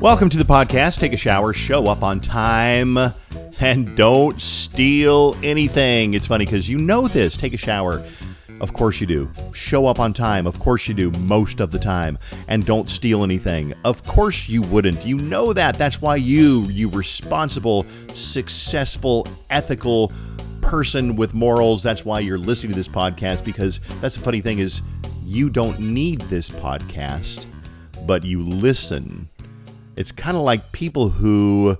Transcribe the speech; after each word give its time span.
Welcome 0.00 0.30
to 0.30 0.38
the 0.38 0.44
podcast. 0.44 1.00
Take 1.00 1.12
a 1.12 1.16
shower, 1.16 1.52
show 1.52 1.88
up 1.88 2.04
on 2.04 2.20
time, 2.20 2.96
and 3.58 3.96
don't 3.96 4.40
steal 4.40 5.34
anything. 5.42 6.14
It's 6.14 6.28
funny 6.28 6.44
because 6.44 6.68
you 6.68 6.78
know 6.78 7.08
this. 7.08 7.36
Take 7.36 7.52
a 7.52 7.56
shower. 7.56 8.00
Of 8.60 8.72
course 8.72 9.00
you 9.00 9.08
do. 9.08 9.28
Show 9.54 9.86
up 9.86 9.98
on 9.98 10.12
time. 10.12 10.46
Of 10.46 10.60
course 10.60 10.86
you 10.86 10.94
do 10.94 11.10
most 11.22 11.58
of 11.58 11.72
the 11.72 11.80
time. 11.80 12.16
And 12.46 12.64
don't 12.64 12.88
steal 12.88 13.24
anything. 13.24 13.74
Of 13.84 14.04
course 14.04 14.48
you 14.48 14.62
wouldn't. 14.62 15.04
You 15.04 15.16
know 15.16 15.52
that. 15.52 15.76
That's 15.76 16.00
why 16.00 16.14
you, 16.14 16.60
you 16.68 16.90
responsible, 16.90 17.84
successful, 18.12 19.26
ethical 19.50 20.12
person 20.62 21.16
with 21.16 21.34
morals, 21.34 21.82
that's 21.82 22.04
why 22.04 22.20
you're 22.20 22.38
listening 22.38 22.70
to 22.70 22.76
this 22.76 22.86
podcast 22.86 23.44
because 23.44 23.80
that's 24.00 24.16
the 24.16 24.22
funny 24.22 24.40
thing 24.40 24.60
is 24.60 24.80
you 25.24 25.50
don't 25.50 25.80
need 25.80 26.20
this 26.22 26.50
podcast, 26.50 27.46
but 28.06 28.22
you 28.22 28.42
listen 28.42 29.28
it's 29.98 30.12
kind 30.12 30.36
of 30.36 30.44
like 30.44 30.70
people 30.70 31.08
who 31.08 31.76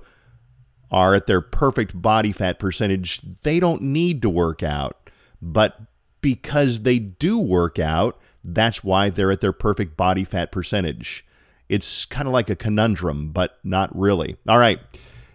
are 0.91 1.15
at 1.15 1.25
their 1.25 1.39
perfect 1.39 1.99
body 2.01 2.33
fat 2.33 2.59
percentage, 2.59 3.21
they 3.43 3.61
don't 3.61 3.81
need 3.81 4.21
to 4.21 4.29
work 4.29 4.61
out. 4.61 5.09
But 5.41 5.79
because 6.19 6.81
they 6.81 6.99
do 6.99 7.39
work 7.39 7.79
out, 7.79 8.19
that's 8.43 8.83
why 8.83 9.09
they're 9.09 9.31
at 9.31 9.39
their 9.39 9.53
perfect 9.53 9.95
body 9.95 10.25
fat 10.25 10.51
percentage. 10.51 11.25
It's 11.69 12.03
kind 12.03 12.27
of 12.27 12.33
like 12.33 12.49
a 12.49 12.57
conundrum, 12.57 13.31
but 13.31 13.57
not 13.63 13.97
really. 13.97 14.35
All 14.49 14.59
right. 14.59 14.81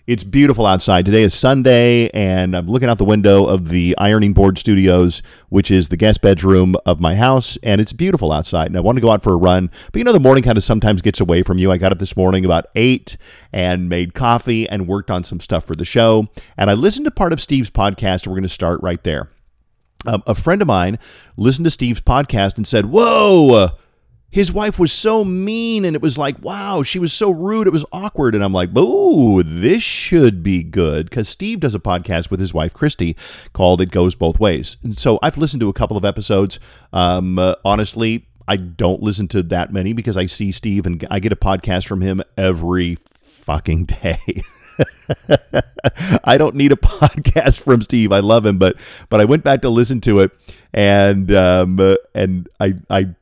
It's 0.06 0.22
beautiful 0.22 0.66
outside. 0.66 1.06
Today 1.06 1.22
is 1.22 1.32
Sunday, 1.32 2.10
and 2.10 2.54
I'm 2.54 2.66
looking 2.66 2.90
out 2.90 2.98
the 2.98 3.06
window 3.06 3.46
of 3.46 3.70
the 3.70 3.96
Ironing 3.96 4.34
Board 4.34 4.58
Studios, 4.58 5.22
which 5.48 5.70
is 5.70 5.88
the 5.88 5.96
guest 5.96 6.20
bedroom 6.20 6.76
of 6.84 7.00
my 7.00 7.14
house, 7.14 7.56
and 7.62 7.80
it's 7.80 7.94
beautiful 7.94 8.30
outside. 8.30 8.66
And 8.66 8.76
I 8.76 8.80
want 8.80 8.96
to 8.96 9.00
go 9.00 9.10
out 9.10 9.22
for 9.22 9.32
a 9.32 9.38
run, 9.38 9.70
but 9.92 9.98
you 9.98 10.04
know, 10.04 10.12
the 10.12 10.20
morning 10.20 10.44
kind 10.44 10.58
of 10.58 10.64
sometimes 10.64 11.00
gets 11.00 11.20
away 11.20 11.42
from 11.42 11.56
you. 11.56 11.72
I 11.72 11.78
got 11.78 11.90
up 11.90 12.00
this 12.00 12.18
morning 12.18 12.44
about 12.44 12.66
8 12.74 13.16
and 13.50 13.88
made 13.88 14.12
coffee 14.12 14.68
and 14.68 14.86
worked 14.86 15.10
on 15.10 15.24
some 15.24 15.40
stuff 15.40 15.64
for 15.64 15.74
the 15.74 15.86
show. 15.86 16.26
And 16.58 16.68
I 16.68 16.74
listened 16.74 17.06
to 17.06 17.10
part 17.10 17.32
of 17.32 17.40
Steve's 17.40 17.70
podcast, 17.70 18.24
and 18.24 18.26
we're 18.26 18.40
going 18.40 18.42
to 18.42 18.50
start 18.50 18.82
right 18.82 19.02
there. 19.04 19.30
Um, 20.04 20.22
a 20.26 20.34
friend 20.34 20.60
of 20.60 20.68
mine 20.68 20.98
listened 21.38 21.64
to 21.64 21.70
Steve's 21.70 22.02
podcast 22.02 22.58
and 22.58 22.68
said, 22.68 22.84
Whoa, 22.84 23.70
his 24.34 24.52
wife 24.52 24.80
was 24.80 24.92
so 24.92 25.24
mean 25.24 25.84
and 25.84 25.94
it 25.94 26.02
was 26.02 26.18
like 26.18 26.36
wow 26.42 26.82
she 26.82 26.98
was 26.98 27.12
so 27.12 27.30
rude 27.30 27.68
it 27.68 27.72
was 27.72 27.84
awkward. 27.92 28.34
And 28.34 28.42
i'm 28.42 28.52
like 28.52 28.76
ooh 28.76 29.44
this 29.44 29.82
should 29.82 30.42
be 30.42 30.64
good. 30.64 31.08
Because 31.08 31.28
steve 31.28 31.60
does 31.60 31.74
a 31.74 31.78
podcast 31.78 32.30
with 32.30 32.40
his 32.40 32.52
wife 32.52 32.74
christy 32.74 33.16
called 33.52 33.80
it 33.80 33.92
goes 33.92 34.16
both 34.16 34.40
ways. 34.40 34.76
And 34.82 34.98
so 34.98 35.20
i've 35.22 35.38
listened 35.38 35.60
to 35.60 35.68
a 35.68 35.72
couple 35.72 35.96
of 35.96 36.04
episodes. 36.04 36.58
Um, 36.92 37.38
uh, 37.38 37.54
honestly 37.64 38.26
i 38.48 38.56
don't 38.56 39.02
listen 39.02 39.28
to 39.28 39.42
that 39.44 39.72
many 39.72 39.92
because 39.92 40.16
i 40.16 40.26
see 40.26 40.50
steve 40.50 40.84
and 40.84 41.06
i 41.10 41.20
get 41.20 41.32
a 41.32 41.36
podcast 41.36 41.86
from 41.86 42.00
him 42.00 42.20
every 42.36 42.96
fucking 43.44 43.84
day. 43.84 44.42
I 46.24 46.36
don't 46.38 46.56
need 46.56 46.72
a 46.72 46.76
podcast 46.76 47.60
from 47.60 47.82
Steve. 47.82 48.10
I 48.10 48.20
love 48.20 48.44
him, 48.44 48.58
but 48.58 48.76
but 49.10 49.20
I 49.20 49.26
went 49.26 49.44
back 49.44 49.62
to 49.62 49.68
listen 49.68 50.00
to 50.02 50.20
it, 50.20 50.32
and 50.72 51.30
um, 51.32 51.78
uh, 51.78 51.94
and 52.14 52.48
I 52.58 52.74
I 52.90 53.14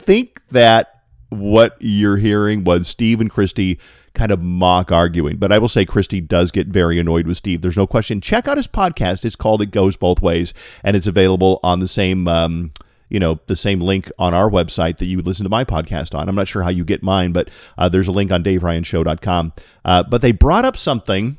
think 0.00 0.40
that 0.50 1.02
what 1.28 1.76
you're 1.80 2.16
hearing 2.16 2.64
was 2.64 2.88
Steve 2.88 3.20
and 3.20 3.30
Christy 3.30 3.78
kind 4.14 4.32
of 4.32 4.42
mock 4.42 4.90
arguing. 4.90 5.36
But 5.36 5.52
I 5.52 5.58
will 5.58 5.68
say 5.68 5.84
Christy 5.84 6.20
does 6.20 6.50
get 6.50 6.66
very 6.66 6.98
annoyed 6.98 7.26
with 7.26 7.36
Steve. 7.36 7.60
There's 7.60 7.76
no 7.76 7.86
question. 7.86 8.20
Check 8.20 8.48
out 8.48 8.56
his 8.56 8.68
podcast. 8.68 9.24
It's 9.24 9.36
called 9.36 9.62
It 9.62 9.70
Goes 9.70 9.96
Both 9.96 10.20
Ways, 10.20 10.52
and 10.82 10.96
it's 10.96 11.06
available 11.06 11.60
on 11.62 11.80
the 11.80 11.88
same. 11.88 12.26
Um, 12.28 12.72
you 13.08 13.18
know 13.18 13.40
the 13.46 13.56
same 13.56 13.80
link 13.80 14.10
on 14.20 14.34
our 14.34 14.48
website 14.48 14.98
that 14.98 15.06
you 15.06 15.16
would 15.16 15.26
listen 15.26 15.42
to 15.42 15.50
my 15.50 15.64
podcast 15.64 16.16
on. 16.16 16.28
I'm 16.28 16.36
not 16.36 16.46
sure 16.46 16.62
how 16.62 16.70
you 16.70 16.84
get 16.84 17.02
mine, 17.02 17.32
but 17.32 17.50
uh, 17.76 17.88
there's 17.88 18.06
a 18.06 18.12
link 18.12 18.30
on 18.30 18.44
DaveRyanShow.com. 18.44 19.52
Uh, 19.84 20.02
but 20.04 20.22
they 20.22 20.30
brought 20.30 20.64
up 20.64 20.76
something 20.76 21.36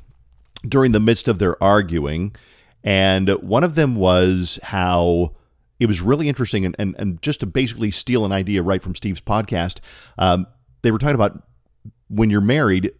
during 0.67 0.91
the 0.91 0.99
midst 0.99 1.29
of 1.29 1.39
their 1.39 1.61
arguing, 1.63 2.35
and 2.83 3.29
one 3.41 3.63
of 3.63 3.75
them 3.75 3.95
was 3.95 4.59
how 4.63 5.31
it 5.81 5.87
was 5.87 5.99
really 5.99 6.29
interesting. 6.29 6.63
And, 6.63 6.75
and, 6.77 6.95
and 6.99 7.21
just 7.23 7.39
to 7.39 7.47
basically 7.47 7.89
steal 7.89 8.23
an 8.23 8.31
idea 8.31 8.61
right 8.61 8.83
from 8.83 8.93
Steve's 8.93 9.19
podcast, 9.19 9.79
um, 10.19 10.45
they 10.83 10.91
were 10.91 10.99
talking 10.99 11.15
about 11.15 11.41
when 12.07 12.29
you're 12.29 12.39
married, 12.39 12.91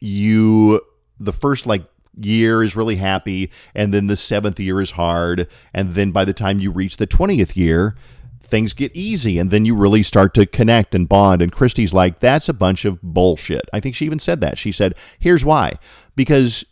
you, 0.00 0.80
the 1.18 1.34
first 1.34 1.66
like 1.66 1.84
year 2.18 2.62
is 2.62 2.74
really 2.74 2.96
happy, 2.96 3.50
and 3.74 3.92
then 3.92 4.06
the 4.06 4.16
seventh 4.16 4.58
year 4.58 4.80
is 4.80 4.92
hard. 4.92 5.48
And 5.74 5.92
then 5.92 6.12
by 6.12 6.24
the 6.24 6.32
time 6.32 6.60
you 6.60 6.70
reach 6.70 6.96
the 6.96 7.06
20th 7.06 7.56
year, 7.56 7.94
things 8.40 8.72
get 8.72 8.90
easy 8.96 9.38
and 9.38 9.50
then 9.50 9.66
you 9.66 9.74
really 9.74 10.02
start 10.02 10.32
to 10.32 10.46
connect 10.46 10.94
and 10.94 11.06
bond. 11.10 11.42
And 11.42 11.52
Christy's 11.52 11.92
like, 11.92 12.20
that's 12.20 12.48
a 12.48 12.54
bunch 12.54 12.86
of 12.86 13.02
bullshit. 13.02 13.68
I 13.74 13.80
think 13.80 13.94
she 13.94 14.06
even 14.06 14.18
said 14.18 14.40
that. 14.40 14.56
She 14.56 14.72
said, 14.72 14.94
here's 15.18 15.44
why. 15.44 15.74
Because 16.16 16.64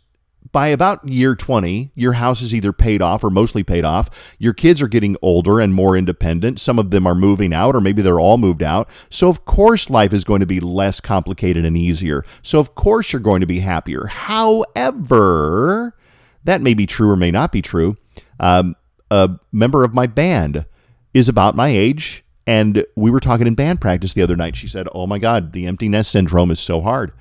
by 0.51 0.67
about 0.69 1.07
year 1.07 1.35
20, 1.35 1.91
your 1.95 2.13
house 2.13 2.41
is 2.41 2.55
either 2.55 2.73
paid 2.73 3.01
off 3.01 3.23
or 3.23 3.29
mostly 3.29 3.63
paid 3.63 3.85
off. 3.85 4.09
Your 4.39 4.53
kids 4.53 4.81
are 4.81 4.87
getting 4.87 5.15
older 5.21 5.59
and 5.59 5.73
more 5.73 5.95
independent. 5.95 6.59
Some 6.59 6.79
of 6.79 6.89
them 6.89 7.05
are 7.05 7.13
moving 7.13 7.53
out, 7.53 7.75
or 7.75 7.81
maybe 7.81 8.01
they're 8.01 8.19
all 8.19 8.37
moved 8.37 8.63
out. 8.63 8.89
So, 9.09 9.29
of 9.29 9.45
course, 9.45 9.89
life 9.89 10.11
is 10.13 10.23
going 10.23 10.39
to 10.39 10.47
be 10.47 10.59
less 10.59 10.99
complicated 10.99 11.65
and 11.65 11.77
easier. 11.77 12.25
So, 12.41 12.59
of 12.59 12.73
course, 12.75 13.13
you're 13.13 13.19
going 13.19 13.41
to 13.41 13.47
be 13.47 13.59
happier. 13.59 14.07
However, 14.07 15.95
that 16.43 16.61
may 16.61 16.73
be 16.73 16.87
true 16.87 17.11
or 17.11 17.15
may 17.15 17.31
not 17.31 17.51
be 17.51 17.61
true. 17.61 17.97
Um, 18.39 18.75
a 19.11 19.29
member 19.51 19.83
of 19.83 19.93
my 19.93 20.07
band 20.07 20.65
is 21.13 21.29
about 21.29 21.55
my 21.55 21.67
age. 21.69 22.23
And 22.47 22.85
we 22.95 23.11
were 23.11 23.19
talking 23.19 23.45
in 23.45 23.53
band 23.53 23.79
practice 23.79 24.13
the 24.13 24.23
other 24.23 24.35
night. 24.35 24.55
She 24.55 24.67
said, 24.67 24.87
Oh 24.93 25.05
my 25.05 25.19
God, 25.19 25.51
the 25.51 25.67
empty 25.67 25.87
nest 25.87 26.11
syndrome 26.11 26.49
is 26.49 26.59
so 26.59 26.81
hard 26.81 27.11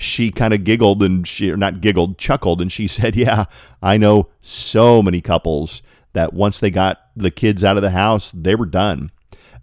she 0.00 0.30
kind 0.30 0.54
of 0.54 0.62
giggled 0.62 1.02
and 1.02 1.26
she, 1.26 1.50
or 1.50 1.56
not 1.56 1.80
giggled, 1.80 2.18
chuckled, 2.18 2.62
and 2.62 2.70
she 2.72 2.86
said, 2.86 3.16
Yeah, 3.16 3.46
I 3.82 3.96
know 3.96 4.28
so 4.40 5.02
many 5.02 5.20
couples 5.20 5.82
that 6.12 6.32
once 6.32 6.60
they 6.60 6.70
got 6.70 7.00
the 7.16 7.30
kids 7.30 7.64
out 7.64 7.76
of 7.76 7.82
the 7.82 7.90
house, 7.90 8.32
they 8.32 8.54
were 8.54 8.66
done. 8.66 9.10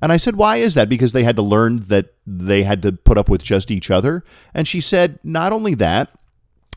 And 0.01 0.11
I 0.11 0.17
said, 0.17 0.35
Why 0.35 0.57
is 0.57 0.73
that? 0.73 0.89
Because 0.89 1.13
they 1.13 1.23
had 1.23 1.37
to 1.37 1.41
learn 1.41 1.85
that 1.87 2.13
they 2.27 2.63
had 2.63 2.81
to 2.83 2.91
put 2.91 3.17
up 3.17 3.29
with 3.29 3.43
just 3.43 3.71
each 3.71 3.89
other. 3.89 4.23
And 4.53 4.67
she 4.67 4.81
said, 4.81 5.19
Not 5.23 5.53
only 5.53 5.73
that, 5.75 6.09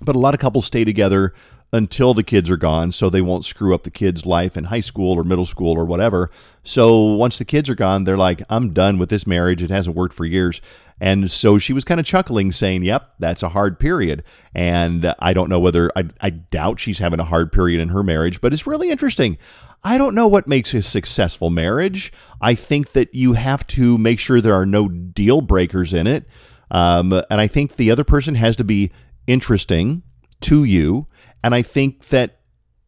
but 0.00 0.14
a 0.14 0.20
lot 0.20 0.34
of 0.34 0.40
couples 0.40 0.66
stay 0.66 0.84
together 0.84 1.34
until 1.72 2.14
the 2.14 2.22
kids 2.22 2.48
are 2.48 2.56
gone 2.56 2.90
so 2.92 3.10
they 3.10 3.20
won't 3.20 3.44
screw 3.44 3.74
up 3.74 3.82
the 3.82 3.90
kids' 3.90 4.24
life 4.24 4.56
in 4.56 4.64
high 4.64 4.80
school 4.80 5.12
or 5.12 5.24
middle 5.24 5.44
school 5.44 5.72
or 5.72 5.84
whatever. 5.84 6.30
So 6.64 7.02
once 7.02 7.38
the 7.38 7.44
kids 7.44 7.68
are 7.68 7.74
gone, 7.74 8.04
they're 8.04 8.16
like, 8.16 8.42
I'm 8.48 8.72
done 8.72 8.98
with 8.98 9.10
this 9.10 9.26
marriage. 9.26 9.62
It 9.62 9.70
hasn't 9.70 9.96
worked 9.96 10.14
for 10.14 10.24
years. 10.24 10.62
And 11.00 11.30
so 11.30 11.58
she 11.58 11.72
was 11.72 11.84
kind 11.84 12.00
of 12.00 12.06
chuckling, 12.06 12.52
saying, 12.52 12.82
Yep, 12.82 13.14
that's 13.18 13.42
a 13.42 13.50
hard 13.50 13.78
period. 13.78 14.24
And 14.54 15.14
I 15.18 15.32
don't 15.32 15.48
know 15.48 15.60
whether, 15.60 15.92
I, 15.94 16.08
I 16.20 16.30
doubt 16.30 16.80
she's 16.80 16.98
having 16.98 17.20
a 17.20 17.24
hard 17.24 17.52
period 17.52 17.80
in 17.80 17.90
her 17.90 18.02
marriage, 18.02 18.40
but 18.40 18.52
it's 18.52 18.66
really 18.66 18.90
interesting. 18.90 19.38
I 19.84 19.96
don't 19.96 20.14
know 20.14 20.26
what 20.26 20.48
makes 20.48 20.74
a 20.74 20.82
successful 20.82 21.50
marriage. 21.50 22.12
I 22.40 22.54
think 22.54 22.92
that 22.92 23.14
you 23.14 23.34
have 23.34 23.64
to 23.68 23.96
make 23.96 24.18
sure 24.18 24.40
there 24.40 24.54
are 24.54 24.66
no 24.66 24.88
deal 24.88 25.40
breakers 25.40 25.92
in 25.92 26.06
it. 26.06 26.26
Um, 26.70 27.12
and 27.12 27.40
I 27.40 27.46
think 27.46 27.76
the 27.76 27.90
other 27.90 28.04
person 28.04 28.34
has 28.34 28.56
to 28.56 28.64
be 28.64 28.90
interesting 29.26 30.02
to 30.42 30.64
you. 30.64 31.06
And 31.42 31.54
I 31.54 31.62
think 31.62 32.08
that 32.08 32.38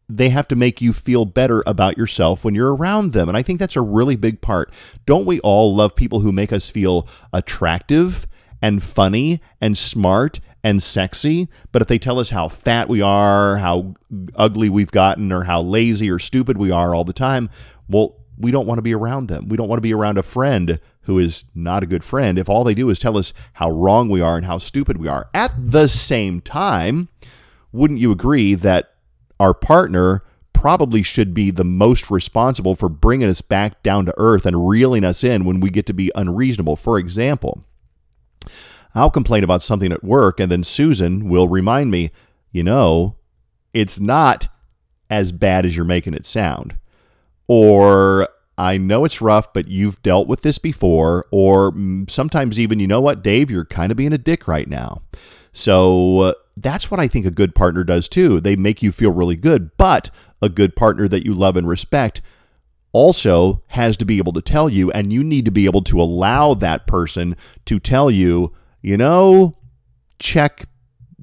they 0.09 0.29
have 0.29 0.47
to 0.49 0.55
make 0.55 0.81
you 0.81 0.91
feel 0.91 1.25
better 1.25 1.63
about 1.65 1.97
yourself 1.97 2.43
when 2.43 2.53
you're 2.53 2.75
around 2.75 3.13
them. 3.13 3.29
And 3.29 3.37
I 3.37 3.43
think 3.43 3.59
that's 3.59 3.77
a 3.77 3.81
really 3.81 4.15
big 4.15 4.41
part. 4.41 4.73
Don't 5.05 5.25
we 5.25 5.39
all 5.39 5.73
love 5.73 5.95
people 5.95 6.19
who 6.19 6.31
make 6.31 6.51
us 6.51 6.69
feel 6.69 7.07
attractive 7.31 8.27
and 8.61 8.83
funny 8.83 9.41
and 9.61 9.77
smart 9.77 10.41
and 10.63 10.83
sexy? 10.83 11.47
But 11.71 11.81
if 11.81 11.87
they 11.87 11.97
tell 11.97 12.19
us 12.19 12.31
how 12.31 12.49
fat 12.49 12.89
we 12.89 13.01
are, 13.01 13.57
how 13.57 13.93
ugly 14.35 14.69
we've 14.69 14.91
gotten, 14.91 15.31
or 15.31 15.45
how 15.45 15.61
lazy 15.61 16.09
or 16.09 16.19
stupid 16.19 16.57
we 16.57 16.71
are 16.71 16.93
all 16.93 17.05
the 17.05 17.13
time, 17.13 17.49
well, 17.87 18.17
we 18.37 18.51
don't 18.51 18.67
want 18.67 18.79
to 18.79 18.83
be 18.83 18.93
around 18.93 19.27
them. 19.27 19.47
We 19.47 19.55
don't 19.55 19.69
want 19.69 19.77
to 19.77 19.83
be 19.83 19.93
around 19.93 20.17
a 20.17 20.23
friend 20.23 20.79
who 21.03 21.19
is 21.19 21.45
not 21.55 21.83
a 21.83 21.87
good 21.87 22.03
friend 22.03 22.37
if 22.37 22.49
all 22.49 22.63
they 22.63 22.73
do 22.73 22.89
is 22.89 22.99
tell 22.99 23.17
us 23.17 23.33
how 23.53 23.71
wrong 23.71 24.09
we 24.09 24.21
are 24.21 24.35
and 24.35 24.45
how 24.45 24.57
stupid 24.57 24.97
we 24.97 25.07
are. 25.07 25.29
At 25.33 25.53
the 25.57 25.87
same 25.87 26.41
time, 26.41 27.09
wouldn't 27.71 27.99
you 27.99 28.11
agree 28.11 28.55
that 28.55 28.93
our 29.39 29.53
partner 29.53 30.23
probably 30.53 31.01
should 31.01 31.33
be 31.33 31.49
the 31.49 31.63
most 31.63 32.11
responsible 32.11 32.75
for 32.75 32.87
bringing 32.87 33.27
us 33.27 33.41
back 33.41 33.81
down 33.81 34.05
to 34.05 34.13
earth 34.17 34.45
and 34.45 34.69
reeling 34.69 35.03
us 35.03 35.23
in 35.23 35.43
when 35.43 35.59
we 35.59 35.71
get 35.71 35.87
to 35.87 35.93
be 35.93 36.11
unreasonable. 36.13 36.75
For 36.75 36.99
example, 36.99 37.63
I'll 38.93 39.09
complain 39.09 39.43
about 39.43 39.63
something 39.63 39.91
at 39.91 40.03
work, 40.03 40.39
and 40.39 40.51
then 40.51 40.63
Susan 40.63 41.29
will 41.29 41.47
remind 41.47 41.89
me, 41.89 42.11
you 42.51 42.63
know, 42.63 43.15
it's 43.73 43.99
not 43.99 44.47
as 45.09 45.31
bad 45.31 45.65
as 45.65 45.75
you're 45.75 45.85
making 45.85 46.13
it 46.13 46.25
sound. 46.25 46.75
Or 47.47 48.29
I 48.57 48.77
know 48.77 49.05
it's 49.05 49.21
rough, 49.21 49.51
but 49.53 49.67
you've 49.67 50.03
dealt 50.03 50.27
with 50.27 50.41
this 50.41 50.57
before. 50.57 51.25
Or 51.31 51.71
mm, 51.71 52.09
sometimes 52.09 52.59
even, 52.59 52.79
you 52.79 52.87
know 52.87 53.01
what, 53.01 53.23
Dave, 53.23 53.49
you're 53.49 53.65
kind 53.65 53.91
of 53.91 53.97
being 53.97 54.13
a 54.13 54.17
dick 54.17 54.47
right 54.47 54.67
now. 54.67 55.01
So 55.51 56.19
uh, 56.19 56.33
that's 56.55 56.89
what 56.89 56.99
I 56.99 57.07
think 57.07 57.25
a 57.25 57.31
good 57.31 57.55
partner 57.55 57.83
does 57.83 58.07
too. 58.07 58.39
They 58.39 58.55
make 58.55 58.81
you 58.81 58.91
feel 58.91 59.11
really 59.11 59.35
good, 59.35 59.75
but 59.77 60.09
a 60.41 60.49
good 60.49 60.75
partner 60.75 61.07
that 61.07 61.25
you 61.25 61.33
love 61.33 61.55
and 61.55 61.67
respect 61.67 62.21
also 62.93 63.63
has 63.67 63.95
to 63.97 64.05
be 64.05 64.17
able 64.17 64.33
to 64.33 64.41
tell 64.41 64.69
you, 64.69 64.91
and 64.91 65.13
you 65.13 65.23
need 65.23 65.45
to 65.45 65.51
be 65.51 65.65
able 65.65 65.81
to 65.83 66.01
allow 66.01 66.53
that 66.53 66.87
person 66.87 67.35
to 67.65 67.79
tell 67.79 68.11
you, 68.11 68.53
you 68.81 68.97
know, 68.97 69.53
check 70.19 70.67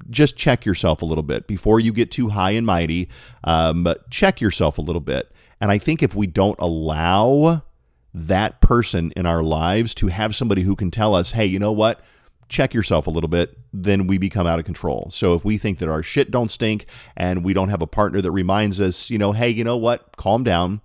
just 0.09 0.35
check 0.35 0.65
yourself 0.65 1.01
a 1.01 1.05
little 1.05 1.23
bit 1.23 1.45
before 1.45 1.79
you 1.79 1.93
get 1.93 2.09
too 2.09 2.29
high 2.29 2.51
and 2.51 2.65
mighty. 2.65 3.09
Um, 3.43 3.87
check 4.09 4.41
yourself 4.41 4.77
a 4.77 4.81
little 4.81 5.01
bit. 5.01 5.31
And 5.61 5.69
I 5.69 5.77
think 5.77 6.01
if 6.01 6.15
we 6.15 6.25
don't 6.25 6.57
allow 6.59 7.63
that 8.13 8.59
person 8.61 9.11
in 9.15 9.25
our 9.25 9.43
lives 9.43 9.93
to 9.95 10.07
have 10.07 10.35
somebody 10.35 10.63
who 10.63 10.75
can 10.75 10.89
tell 10.89 11.13
us, 11.13 11.31
hey, 11.31 11.45
you 11.45 11.59
know 11.59 11.71
what? 11.71 12.01
Check 12.49 12.73
yourself 12.73 13.07
a 13.07 13.11
little 13.11 13.29
bit, 13.29 13.57
then 13.71 14.07
we 14.07 14.17
become 14.17 14.47
out 14.47 14.59
of 14.59 14.65
control. 14.65 15.09
So 15.11 15.35
if 15.35 15.45
we 15.45 15.57
think 15.57 15.79
that 15.79 15.87
our 15.87 16.03
shit 16.03 16.31
don't 16.31 16.51
stink 16.51 16.87
and 17.15 17.43
we 17.43 17.53
don't 17.53 17.69
have 17.69 17.81
a 17.81 17.87
partner 17.87 18.21
that 18.21 18.31
reminds 18.31 18.81
us, 18.81 19.09
you 19.09 19.17
know, 19.17 19.31
hey, 19.31 19.49
you 19.49 19.63
know 19.63 19.77
what? 19.77 20.17
Calm 20.17 20.43
down 20.43 20.81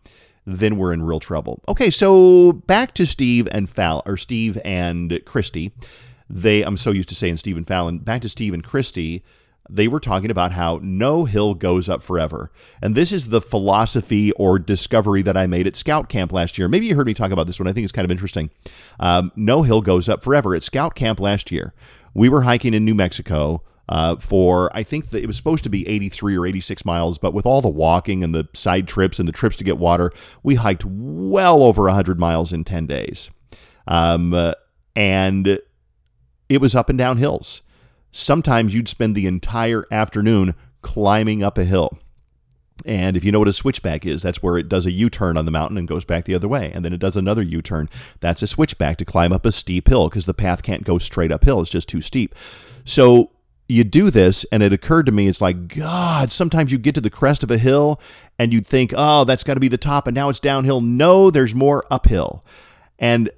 then 0.47 0.77
we're 0.77 0.93
in 0.93 1.03
real 1.03 1.21
trouble. 1.21 1.63
Okay, 1.69 1.91
so 1.91 2.53
back 2.53 2.93
to 2.95 3.07
Steve 3.07 3.49
and 3.51 3.69
Fal 3.69 4.03
or 4.05 4.17
Steve 4.17 4.61
and 4.65 5.19
Christy. 5.25 5.73
They, 6.29 6.63
I'm 6.63 6.77
so 6.77 6.91
used 6.91 7.09
to 7.11 7.15
saying 7.15 7.39
Steve 7.39 7.57
and 7.57 7.67
Fallon. 7.67 7.99
Back 7.99 8.23
to 8.23 8.29
Steve 8.29 8.55
and 8.55 8.65
Christy 8.65 9.23
they 9.71 9.89
were 9.89 10.01
talking 10.01 10.31
about 10.31 10.53
how 10.53 10.79
no 10.83 11.25
hill 11.25 11.55
goes 11.55 11.89
up 11.89 12.03
forever. 12.03 12.51
And 12.83 12.95
this 12.95 13.13
is 13.13 13.29
the 13.29 13.41
philosophy 13.41 14.31
or 14.33 14.59
discovery 14.59 15.23
that 15.23 15.37
I 15.37 15.47
made 15.47 15.67
at 15.67 15.77
Scout 15.77 16.09
Camp 16.09 16.33
last 16.33 16.59
year. 16.59 16.69
Maybe 16.69 16.87
you 16.87 16.95
heard 16.95 17.07
me 17.07 17.15
talk 17.15 17.31
about 17.31 17.47
this 17.47 17.59
one. 17.59 17.67
I 17.67 17.73
think 17.73 17.85
it's 17.85 17.93
kind 17.93 18.05
of 18.05 18.11
interesting. 18.11 18.51
Um, 19.01 19.33
no 19.37 19.63
hill 19.63 19.81
goes 19.81 20.09
up 20.09 20.23
forever. 20.23 20.55
At 20.55 20.63
Scout 20.63 20.95
Camp 20.95 21.19
last 21.19 21.51
year, 21.51 21.73
we 22.13 22.29
were 22.29 22.43
hiking 22.43 22.75
in 22.75 22.85
New 22.85 22.95
Mexico. 22.95 23.63
Uh, 23.87 24.17
for 24.17 24.75
I 24.75 24.83
think 24.83 25.11
that 25.11 25.23
it 25.23 25.27
was 25.27 25.37
supposed 25.37 25.63
to 25.65 25.69
be 25.69 25.87
83 25.87 26.39
or 26.39 26.47
86 26.47 26.87
miles, 26.87 27.19
but 27.19 27.35
with 27.35 27.45
all 27.45 27.61
the 27.61 27.69
walking 27.69 28.25
and 28.25 28.35
the 28.35 28.49
side 28.55 28.89
trips 28.89 29.19
and 29.19 29.29
the 29.29 29.33
trips 29.33 29.57
to 29.57 29.65
get 29.65 29.77
water, 29.77 30.11
we 30.43 30.55
hiked 30.55 30.87
well 30.87 31.63
over 31.63 31.83
100 31.83 32.19
miles 32.19 32.51
in 32.51 32.65
10 32.65 32.87
days. 32.87 33.29
Um, 33.87 34.33
uh, 34.33 34.55
and 34.97 35.59
it 36.49 36.61
was 36.63 36.75
up 36.75 36.89
and 36.89 36.97
down 36.99 37.19
hills. 37.19 37.63
Sometimes 38.17 38.73
you'd 38.73 38.87
spend 38.87 39.17
the 39.17 39.27
entire 39.27 39.87
afternoon 39.91 40.55
climbing 40.83 41.43
up 41.43 41.59
a 41.59 41.65
hill. 41.65 41.99
And 42.87 43.17
if 43.17 43.25
you 43.25 43.33
know 43.33 43.41
what 43.41 43.49
a 43.49 43.53
switchback 43.53 44.07
is, 44.07 44.23
that's 44.23 44.41
where 44.41 44.57
it 44.57 44.69
does 44.69 44.87
a 44.87 44.93
U 44.93 45.11
turn 45.11 45.37
on 45.37 45.47
the 45.47 45.51
mountain 45.51 45.77
and 45.77 45.89
goes 45.89 46.05
back 46.05 46.25
the 46.25 46.37
other 46.37 46.47
way. 46.47 46.71
And 46.73 46.85
then 46.85 46.93
it 46.93 47.01
does 47.01 47.17
another 47.17 47.43
U 47.43 47.61
turn. 47.61 47.89
That's 48.21 48.41
a 48.41 48.47
switchback 48.47 48.99
to 48.99 49.05
climb 49.05 49.33
up 49.33 49.45
a 49.45 49.51
steep 49.51 49.89
hill 49.89 50.09
because 50.09 50.27
the 50.27 50.33
path 50.33 50.63
can't 50.63 50.85
go 50.85 51.01
straight 51.01 51.33
uphill. 51.33 51.61
It's 51.61 51.73
just 51.73 51.89
too 51.89 52.01
steep. 52.01 52.37
So 52.85 53.33
you 53.69 53.83
do 53.83 54.13
this, 54.13 54.47
and 54.53 54.63
it 54.63 54.73
occurred 54.73 55.07
to 55.07 55.13
me, 55.13 55.27
it's 55.27 55.41
like, 55.41 55.67
God, 55.67 56.31
sometimes 56.31 56.71
you 56.71 56.79
get 56.79 56.95
to 56.95 57.01
the 57.01 57.11
crest 57.11 57.43
of 57.43 57.51
a 57.51 57.59
hill 57.59 58.01
and 58.39 58.53
you'd 58.53 58.67
think, 58.67 58.95
oh, 58.97 59.25
that's 59.25 59.43
got 59.43 59.55
to 59.55 59.61
be 59.61 59.67
the 59.67 59.77
top, 59.77 60.07
and 60.07 60.15
now 60.15 60.29
it's 60.29 60.39
downhill. 60.39 60.81
No, 60.81 61.31
there's 61.33 61.55
more 61.55 61.85
uphill. 61.91 62.45
And 62.97 63.29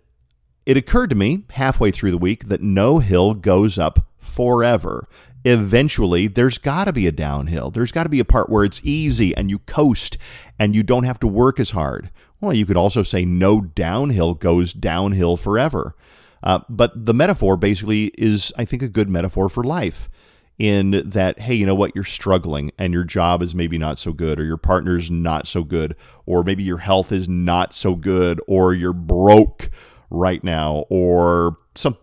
it 0.67 0.77
occurred 0.77 1.09
to 1.11 1.17
me 1.17 1.45
halfway 1.53 1.91
through 1.93 2.11
the 2.11 2.19
week 2.19 2.49
that 2.49 2.61
no 2.61 2.99
hill 2.99 3.33
goes 3.33 3.79
up 3.79 4.07
forever. 4.37 5.09
Eventually, 5.45 6.27
there's 6.29 6.59
got 6.59 6.85
to 6.85 6.93
be 6.93 7.07
a 7.07 7.13
downhill. 7.13 7.71
There's 7.71 7.93
got 7.93 8.03
to 8.03 8.11
be 8.11 8.21
a 8.21 8.25
part 8.25 8.51
where 8.51 8.65
it's 8.65 8.81
easy 8.85 9.35
and 9.35 9.49
you 9.49 9.61
coast 9.61 10.19
and 10.59 10.75
you 10.75 10.83
don't 10.83 11.05
have 11.05 11.19
to 11.21 11.27
work 11.27 11.59
as 11.59 11.71
hard. 11.71 12.11
Well, 12.41 12.53
you 12.53 12.67
could 12.67 12.77
also 12.77 13.03
say 13.03 13.25
no 13.25 13.63
downhill 13.63 14.35
goes 14.35 14.75
downhill 14.75 15.39
forever. 15.39 15.97
Uh, 16.43 16.61
but 16.69 17.07
the 17.07 17.15
metaphor 17.15 17.57
basically 17.57 18.13
is, 18.19 18.53
I 18.59 18.67
think, 18.67 18.83
a 18.83 18.89
good 18.89 19.09
metaphor 19.09 19.49
for 19.49 19.65
life 19.65 20.11
in 20.59 21.03
that, 21.07 21.39
hey, 21.41 21.55
you 21.55 21.65
know 21.65 21.75
what, 21.75 21.95
you're 21.95 22.05
struggling 22.05 22.73
and 22.79 22.93
your 22.93 23.05
job 23.05 23.43
is 23.43 23.55
maybe 23.55 23.79
not 23.79 23.99
so 23.99 24.13
good, 24.13 24.39
or 24.39 24.45
your 24.45 24.57
partner's 24.59 25.11
not 25.11 25.47
so 25.47 25.63
good, 25.63 25.97
or 26.27 26.45
maybe 26.45 26.63
your 26.63 26.79
health 26.79 27.11
is 27.11 27.29
not 27.29 27.73
so 27.73 27.95
good, 27.95 28.41
or 28.47 28.75
you're 28.75 28.93
broke 28.93 29.71
right 30.11 30.45
now, 30.45 30.85
or 30.89 31.57
some 31.75 31.97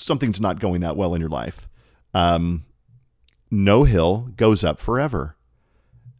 something's 0.00 0.40
not 0.40 0.60
going 0.60 0.80
that 0.80 0.96
well 0.96 1.14
in 1.14 1.20
your 1.20 1.30
life, 1.30 1.68
um, 2.14 2.64
no 3.50 3.84
hill 3.84 4.30
goes 4.36 4.64
up 4.64 4.80
forever. 4.80 5.36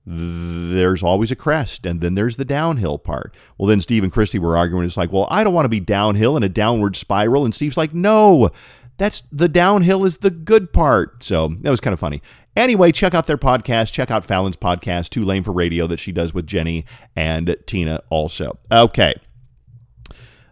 There's 0.07 1.03
always 1.03 1.31
a 1.31 1.37
crest, 1.37 1.87
and 1.87 2.01
then 2.01 2.15
there's 2.15 2.37
the 2.37 2.45
downhill 2.45 2.99
part. 2.99 3.35
Well, 3.59 3.69
then 3.69 3.81
Steve 3.81 4.03
and 4.03 4.13
Christy 4.13 4.39
were 4.39 4.57
arguing. 4.57 4.85
It's 4.85 4.97
like, 4.97 5.13
well, 5.13 5.29
I 5.31 5.45
don't 5.45 5.55
want 5.55 5.67
to 5.67 5.71
be 5.71 5.81
downhill 5.81 6.37
in 6.37 6.43
a 6.43 6.49
downward 6.49 6.97
spiral. 6.97 7.45
And 7.45 7.55
Steve's 7.55 7.77
like, 7.77 7.95
no, 7.95 8.51
that's 8.97 9.23
the 9.31 9.49
downhill 9.49 10.05
is 10.05 10.19
the 10.19 10.31
good 10.31 10.73
part. 10.73 11.23
So 11.23 11.49
that 11.49 11.71
was 11.71 11.81
kind 11.81 11.95
of 11.95 12.01
funny. 12.01 12.23
Anyway, 12.57 12.93
check 12.93 13.15
out 13.15 13.27
their 13.27 13.39
podcast. 13.39 13.93
Check 13.93 14.11
out 14.11 14.25
Fallon's 14.25 14.57
podcast, 14.57 15.11
Too 15.11 15.25
Lame 15.25 15.45
for 15.45 15.53
Radio, 15.53 15.87
that 15.87 16.01
she 16.01 16.13
does 16.13 16.35
with 16.35 16.47
Jenny 16.47 16.85
and 17.15 17.57
Tina 17.67 18.03
also. 18.11 18.59
Okay. 18.73 19.15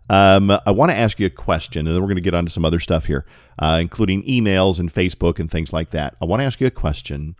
Um, 0.09 0.51
I 0.51 0.71
want 0.71 0.91
to 0.91 0.97
ask 0.97 1.21
you 1.21 1.27
a 1.27 1.31
question, 1.31 1.87
and 1.87 1.95
then 1.95 2.03
we're 2.03 2.09
going 2.09 2.17
to 2.17 2.23
get 2.23 2.35
on 2.35 2.45
to 2.47 2.51
some 2.51 2.65
other 2.65 2.81
stuff 2.81 3.07
here, 3.07 3.27
uh, 3.59 3.79
including 3.81 4.23
emails 4.25 4.79
and 4.79 4.93
Facebook 4.93 5.39
and 5.39 5.51
things 5.51 5.73
like 5.73 5.91
that. 5.91 6.17
I 6.21 6.25
want 6.25 6.41
to 6.41 6.45
ask 6.45 6.61
you 6.61 6.67
a 6.67 6.71
question. 6.71 7.37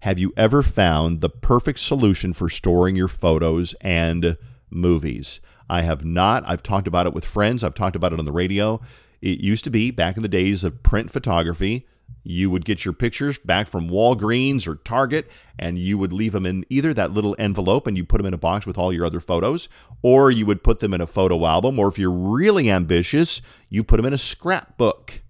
Have 0.00 0.18
you 0.18 0.32
ever 0.36 0.62
found 0.62 1.20
the 1.20 1.28
perfect 1.28 1.78
solution 1.78 2.32
for 2.32 2.48
storing 2.48 2.96
your 2.96 3.08
photos 3.08 3.74
and 3.80 4.36
movies? 4.70 5.40
I 5.68 5.82
have 5.82 6.04
not. 6.04 6.42
I've 6.46 6.62
talked 6.62 6.88
about 6.88 7.06
it 7.06 7.14
with 7.14 7.24
friends, 7.24 7.62
I've 7.62 7.74
talked 7.74 7.96
about 7.96 8.12
it 8.12 8.18
on 8.18 8.24
the 8.24 8.32
radio. 8.32 8.80
It 9.22 9.40
used 9.40 9.64
to 9.64 9.70
be 9.70 9.90
back 9.90 10.16
in 10.16 10.22
the 10.22 10.28
days 10.28 10.64
of 10.64 10.82
print 10.82 11.10
photography 11.10 11.86
you 12.22 12.50
would 12.50 12.64
get 12.64 12.84
your 12.84 12.92
pictures 12.92 13.38
back 13.38 13.68
from 13.68 13.88
Walgreens 13.88 14.66
or 14.66 14.76
Target, 14.76 15.30
and 15.58 15.78
you 15.78 15.96
would 15.98 16.12
leave 16.12 16.32
them 16.32 16.46
in 16.46 16.64
either 16.68 16.92
that 16.94 17.12
little 17.12 17.34
envelope 17.38 17.86
and 17.86 17.96
you 17.96 18.04
put 18.04 18.18
them 18.18 18.26
in 18.26 18.34
a 18.34 18.38
box 18.38 18.66
with 18.66 18.76
all 18.76 18.92
your 18.92 19.06
other 19.06 19.20
photos, 19.20 19.68
or 20.02 20.30
you 20.30 20.46
would 20.46 20.62
put 20.62 20.80
them 20.80 20.92
in 20.92 21.00
a 21.00 21.06
photo 21.06 21.46
album, 21.46 21.78
or 21.78 21.88
if 21.88 21.98
you're 21.98 22.10
really 22.10 22.70
ambitious, 22.70 23.40
you 23.68 23.82
put 23.82 23.96
them 23.96 24.06
in 24.06 24.12
a 24.12 24.18
scrapbook. 24.18 25.22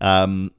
Um, 0.00 0.52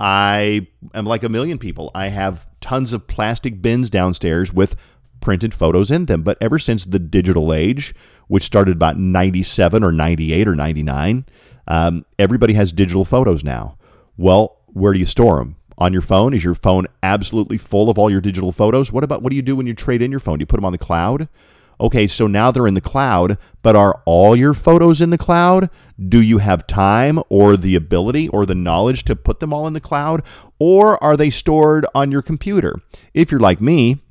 I 0.00 0.68
am 0.94 1.04
like 1.04 1.22
a 1.22 1.28
million 1.28 1.58
people. 1.58 1.90
I 1.94 2.08
have 2.08 2.48
tons 2.60 2.92
of 2.92 3.06
plastic 3.06 3.60
bins 3.60 3.90
downstairs 3.90 4.52
with 4.52 4.76
printed 5.20 5.52
photos 5.52 5.90
in 5.90 6.06
them. 6.06 6.22
But 6.22 6.38
ever 6.40 6.58
since 6.58 6.84
the 6.84 6.98
digital 6.98 7.52
age, 7.52 7.94
which 8.28 8.44
started 8.44 8.76
about 8.76 8.96
97 8.98 9.82
or 9.82 9.92
98 9.92 10.48
or 10.48 10.54
99, 10.54 11.26
um, 11.66 12.06
everybody 12.18 12.54
has 12.54 12.72
digital 12.72 13.04
photos 13.04 13.42
now. 13.44 13.76
Well, 14.16 14.57
where 14.72 14.92
do 14.92 14.98
you 14.98 15.06
store 15.06 15.38
them? 15.38 15.56
On 15.76 15.92
your 15.92 16.02
phone? 16.02 16.34
Is 16.34 16.42
your 16.42 16.56
phone 16.56 16.86
absolutely 17.04 17.56
full 17.56 17.88
of 17.88 17.98
all 17.98 18.10
your 18.10 18.20
digital 18.20 18.50
photos? 18.50 18.90
What 18.90 19.04
about 19.04 19.22
what 19.22 19.30
do 19.30 19.36
you 19.36 19.42
do 19.42 19.54
when 19.54 19.66
you 19.66 19.74
trade 19.74 20.02
in 20.02 20.10
your 20.10 20.18
phone? 20.18 20.38
Do 20.38 20.42
you 20.42 20.46
put 20.46 20.56
them 20.56 20.64
on 20.64 20.72
the 20.72 20.78
cloud? 20.78 21.28
Okay, 21.80 22.08
so 22.08 22.26
now 22.26 22.50
they're 22.50 22.66
in 22.66 22.74
the 22.74 22.80
cloud, 22.80 23.38
but 23.62 23.76
are 23.76 24.02
all 24.04 24.34
your 24.34 24.54
photos 24.54 25.00
in 25.00 25.10
the 25.10 25.18
cloud? 25.18 25.70
Do 26.08 26.20
you 26.20 26.38
have 26.38 26.66
time 26.66 27.20
or 27.28 27.56
the 27.56 27.76
ability 27.76 28.28
or 28.28 28.44
the 28.44 28.56
knowledge 28.56 29.04
to 29.04 29.14
put 29.14 29.38
them 29.38 29.52
all 29.52 29.68
in 29.68 29.74
the 29.74 29.80
cloud? 29.80 30.24
Or 30.58 31.02
are 31.02 31.16
they 31.16 31.30
stored 31.30 31.86
on 31.94 32.10
your 32.10 32.22
computer? 32.22 32.74
If 33.14 33.30
you're 33.30 33.38
like 33.38 33.60
me, 33.60 34.02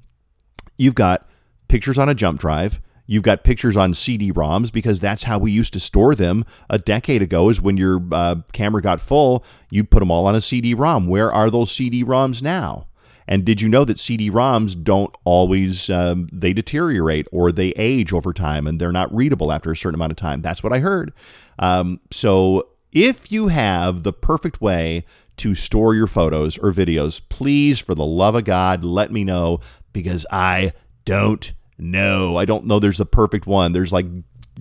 you've 0.78 0.96
got 0.96 1.28
pictures 1.68 1.98
on 1.98 2.08
a 2.08 2.16
jump 2.16 2.40
drive, 2.40 2.80
You've 3.08 3.24
got 3.24 3.44
pictures 3.44 3.78
on 3.78 3.94
CD-ROMs 3.94 4.72
because 4.72 5.00
that's 5.00 5.24
how 5.24 5.40
we 5.40 5.52
used 5.52 5.74
to 5.74 5.80
store 5.80 6.14
them 6.14 6.46
a 6.70 6.78
decade 6.78 7.22
ago. 7.22 7.50
Is 7.50 7.62
when 7.62 7.78
your 7.78 8.02
uh, 8.12 8.36
camera 8.52 8.82
got 8.82 9.02
full, 9.02 9.44
you 9.72 9.84
put 9.84 10.00
them 10.00 10.12
all 10.12 10.28
on 10.28 10.36
a 10.36 10.42
CD-ROM. 10.42 11.08
Where 11.08 11.32
are 11.32 11.50
those 11.50 11.72
CD-ROMs 11.72 12.42
now? 12.42 12.88
And 13.28 13.44
did 13.44 13.62
you 13.62 13.68
know 13.68 13.84
that 13.86 14.00
CD-ROMs 14.00 14.84
don't 14.84 15.14
always 15.26 15.90
um, 15.90 16.30
they 16.32 16.54
deteriorate 16.54 17.28
or 17.32 17.52
they 17.52 17.70
age 17.72 18.14
over 18.14 18.32
time 18.32 18.68
and 18.68 18.80
they're 18.80 18.92
not 18.92 19.14
readable 19.14 19.52
after 19.52 19.72
a 19.72 19.78
certain 19.78 19.96
amount 19.96 20.12
of 20.12 20.18
time? 20.18 20.42
That's 20.42 20.64
what 20.64 20.74
I 20.74 20.80
heard. 20.80 21.14
Um, 21.60 22.00
so 22.12 22.70
if 22.92 23.32
you 23.32 23.48
have 23.48 24.04
the 24.04 24.14
perfect 24.14 24.62
way 24.62 25.06
to 25.38 25.56
store 25.56 25.94
your 25.94 26.08
photos 26.08 26.58
or 26.58 26.72
videos, 26.72 27.22
please, 27.30 27.80
for 27.80 27.94
the 27.94 28.06
love 28.06 28.36
of 28.36 28.46
God, 28.46 28.84
let 28.84 29.12
me 29.12 29.24
know 29.24 29.60
because 29.92 30.26
I 30.32 30.74
don't 31.06 31.54
no, 31.78 32.38
I 32.38 32.46
don't 32.46 32.66
know. 32.66 32.80
There's 32.80 33.00
a 33.00 33.06
perfect 33.06 33.46
one. 33.46 33.74
There's 33.74 33.92
like 33.92 34.08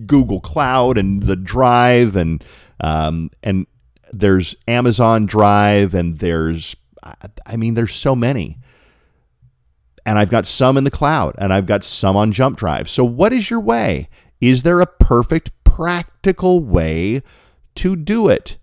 Google 0.05 0.39
Cloud 0.39 0.97
and 0.97 1.23
the 1.23 1.35
Drive 1.35 2.15
and 2.15 2.43
um, 2.79 3.31
and 3.41 3.65
there's 4.13 4.55
Amazon 4.67 5.25
Drive 5.25 5.93
and 5.93 6.19
there's 6.19 6.75
I 7.45 7.55
mean 7.55 7.73
there's 7.73 7.95
so 7.95 8.15
many. 8.15 8.57
And 10.05 10.17
I've 10.17 10.29
got 10.29 10.47
some 10.47 10.77
in 10.77 10.85
the 10.85 10.91
cloud 10.91 11.35
and 11.37 11.53
I've 11.53 11.65
got 11.65 11.83
some 11.83 12.15
on 12.15 12.31
Jump 12.31 12.57
Drive. 12.57 12.89
So 12.89 13.03
what 13.03 13.33
is 13.33 13.49
your 13.49 13.59
way? 13.59 14.07
Is 14.39 14.63
there 14.63 14.79
a 14.79 14.85
perfect 14.85 15.51
practical 15.65 16.61
way 16.61 17.21
to 17.75 17.95
do 17.95 18.29
it? 18.29 18.57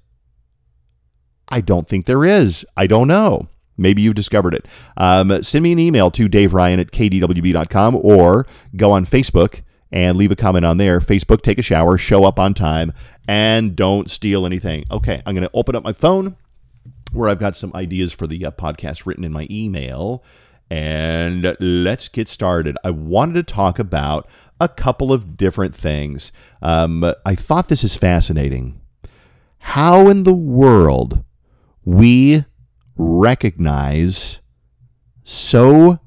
I 1.49 1.61
don't 1.61 1.87
think 1.87 2.06
there 2.06 2.25
is. 2.25 2.64
I 2.76 2.87
don't 2.87 3.08
know. 3.08 3.49
Maybe 3.76 4.02
you've 4.02 4.14
discovered 4.14 4.54
it. 4.54 4.66
Um, 4.97 5.43
send 5.43 5.62
me 5.62 5.73
an 5.73 5.78
email 5.78 6.11
to 6.12 6.28
Dave 6.28 6.54
Ryan 6.54 6.81
at 6.81 6.90
kdwb.com 6.90 7.97
or 7.97 8.47
go 8.76 8.93
on 8.93 9.04
Facebook 9.04 9.62
and 9.90 10.16
leave 10.16 10.31
a 10.31 10.37
comment 10.37 10.64
on 10.64 10.76
there. 10.76 11.00
Facebook, 11.00 11.43
take 11.43 11.59
a 11.59 11.62
shower, 11.62 11.97
show 11.97 12.25
up 12.25 12.38
on 12.38 12.54
time, 12.54 12.93
and 13.28 13.76
don't 13.76 14.11
steal 14.11 14.45
anything. 14.47 14.85
Okay, 14.90 15.23
I'm 15.25 15.35
going 15.35 15.47
to 15.47 15.50
open 15.54 15.76
up 15.76 15.85
my 15.85 15.93
phone 15.93 16.37
where 17.12 17.28
I've 17.28 17.38
got 17.38 17.57
some 17.57 17.73
ideas 17.75 18.12
for 18.12 18.26
the 18.26 18.45
uh, 18.45 18.50
podcast 18.50 19.07
written 19.07 19.25
in 19.25 19.33
my 19.33 19.47
email. 19.50 20.25
And 20.71 21.57
let's 21.61 22.09
get 22.09 22.28
started. 22.28 22.76
I 22.83 22.90
wanted 22.90 23.35
to 23.35 23.54
talk 23.54 23.78
about 23.78 24.28
a 24.61 24.69
couple 24.69 25.12
of 25.12 25.37
different 25.37 25.75
things. 25.75 26.33
Um, 26.62 27.04
I 27.25 27.35
thought 27.35 27.69
this 27.69 27.85
is 27.85 27.97
fascinating. 27.97 28.81
How 29.59 30.09
in 30.09 30.25
the 30.25 30.35
world 30.35 31.23
we 31.85 32.45
recognize 32.96 34.40
so 35.24 35.98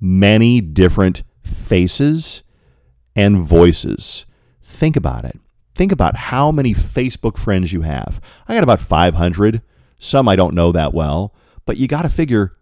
many 0.00 0.60
different 0.60 1.22
faces 1.42 2.42
and 3.14 3.42
voices. 3.42 4.26
Think 4.62 4.96
about 4.96 5.24
it. 5.24 5.38
Think 5.74 5.92
about 5.92 6.16
how 6.16 6.50
many 6.50 6.74
Facebook 6.74 7.36
friends 7.36 7.72
you 7.72 7.82
have. 7.82 8.20
I 8.48 8.54
got 8.54 8.62
about 8.62 8.80
500. 8.80 9.62
Some 9.98 10.28
I 10.28 10.36
don't 10.36 10.54
know 10.54 10.72
that 10.72 10.94
well, 10.94 11.34
but 11.64 11.76
you 11.76 11.88
got 11.88 12.02
to 12.02 12.08
figure 12.08 12.56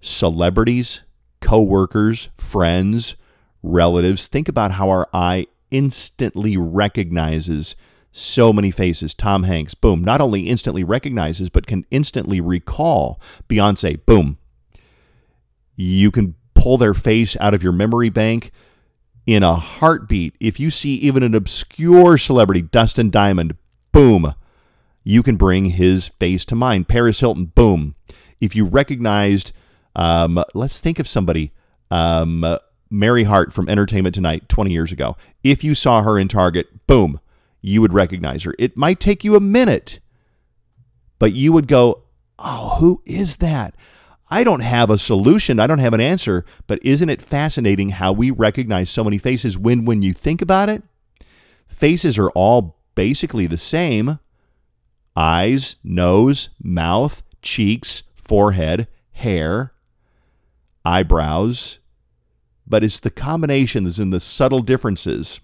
celebrities, 0.00 1.02
coworkers, 1.40 2.30
friends, 2.38 3.16
relatives. 3.62 4.26
Think 4.26 4.48
about 4.48 4.72
how 4.72 4.88
our 4.90 5.08
eye 5.12 5.46
instantly 5.70 6.56
recognizes 6.56 7.76
so 8.12 8.52
many 8.52 8.70
faces. 8.70 9.14
Tom 9.14 9.44
Hanks, 9.44 9.74
boom, 9.74 10.02
not 10.02 10.20
only 10.20 10.48
instantly 10.48 10.84
recognizes, 10.84 11.50
but 11.50 11.66
can 11.66 11.84
instantly 11.90 12.40
recall 12.40 13.20
Beyonce, 13.48 14.04
boom. 14.04 14.38
You 15.76 16.10
can 16.10 16.34
pull 16.54 16.78
their 16.78 16.94
face 16.94 17.36
out 17.40 17.54
of 17.54 17.62
your 17.62 17.72
memory 17.72 18.08
bank 18.08 18.50
in 19.26 19.42
a 19.42 19.54
heartbeat. 19.54 20.34
If 20.40 20.58
you 20.58 20.70
see 20.70 20.94
even 20.96 21.22
an 21.22 21.34
obscure 21.34 22.18
celebrity, 22.18 22.62
Dustin 22.62 23.10
Diamond, 23.10 23.56
boom, 23.92 24.34
you 25.04 25.22
can 25.22 25.36
bring 25.36 25.66
his 25.66 26.08
face 26.08 26.44
to 26.46 26.54
mind. 26.54 26.88
Paris 26.88 27.20
Hilton, 27.20 27.46
boom. 27.46 27.94
If 28.40 28.56
you 28.56 28.64
recognized, 28.64 29.52
um, 29.94 30.42
let's 30.54 30.80
think 30.80 30.98
of 30.98 31.06
somebody, 31.06 31.52
um, 31.90 32.58
Mary 32.90 33.24
Hart 33.24 33.52
from 33.52 33.68
Entertainment 33.68 34.14
Tonight 34.14 34.48
20 34.48 34.70
years 34.70 34.92
ago. 34.92 35.16
If 35.44 35.62
you 35.62 35.74
saw 35.74 36.02
her 36.02 36.18
in 36.18 36.28
Target, 36.28 36.86
boom, 36.86 37.20
you 37.60 37.80
would 37.80 37.92
recognize 37.92 38.44
her. 38.44 38.54
It 38.58 38.76
might 38.76 39.00
take 39.00 39.24
you 39.24 39.36
a 39.36 39.40
minute, 39.40 40.00
but 41.18 41.32
you 41.32 41.52
would 41.52 41.68
go, 41.68 42.04
Oh, 42.38 42.76
who 42.78 43.02
is 43.04 43.38
that? 43.38 43.74
I 44.30 44.44
don't 44.44 44.60
have 44.60 44.90
a 44.90 44.98
solution. 44.98 45.58
I 45.58 45.66
don't 45.66 45.78
have 45.78 45.94
an 45.94 46.00
answer, 46.00 46.44
but 46.66 46.78
isn't 46.84 47.08
it 47.08 47.22
fascinating 47.22 47.90
how 47.90 48.12
we 48.12 48.30
recognize 48.30 48.90
so 48.90 49.02
many 49.02 49.18
faces 49.18 49.56
when, 49.56 49.84
when 49.84 50.02
you 50.02 50.12
think 50.12 50.42
about 50.42 50.68
it, 50.68 50.82
faces 51.66 52.18
are 52.18 52.30
all 52.30 52.76
basically 52.94 53.46
the 53.46 53.58
same 53.58 54.18
eyes, 55.16 55.76
nose, 55.82 56.50
mouth, 56.62 57.22
cheeks, 57.42 58.02
forehead, 58.14 58.86
hair, 59.12 59.72
eyebrows, 60.84 61.80
but 62.66 62.84
it's 62.84 63.00
the 63.00 63.10
combinations 63.10 63.98
and 63.98 64.12
the 64.12 64.20
subtle 64.20 64.60
differences 64.60 65.40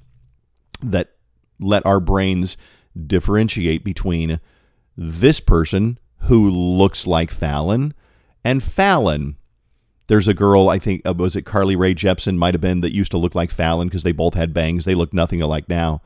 that 0.83 1.14
let 1.59 1.85
our 1.87 2.01
brains 2.01 2.57
differentiate 3.07 3.85
between 3.85 4.41
this 4.97 5.41
person 5.41 5.99
who 6.21 6.49
looks 6.49 7.07
like 7.07 7.31
Fallon 7.31 7.95
and 8.45 8.63
Fallon. 8.63 9.37
There's 10.07 10.29
a 10.29 10.35
girl, 10.35 10.69
I 10.69 10.79
think, 10.79 11.03
uh, 11.07 11.15
was 11.15 11.35
it 11.35 11.43
Carly 11.43 11.77
Rae 11.77 11.95
Jepsen, 11.95 12.37
might 12.37 12.55
have 12.55 12.61
been, 12.61 12.83
that 12.83 12.95
used 12.95 13.11
to 13.13 13.19
look 13.19 13.35
like 13.35 13.51
Fallon 13.51 13.89
because 13.89 14.03
they 14.03 14.13
both 14.13 14.35
had 14.35 14.53
bangs. 14.53 14.85
They 14.85 14.95
look 14.95 15.15
nothing 15.15 15.41
alike 15.41 15.69
now. 15.69 16.03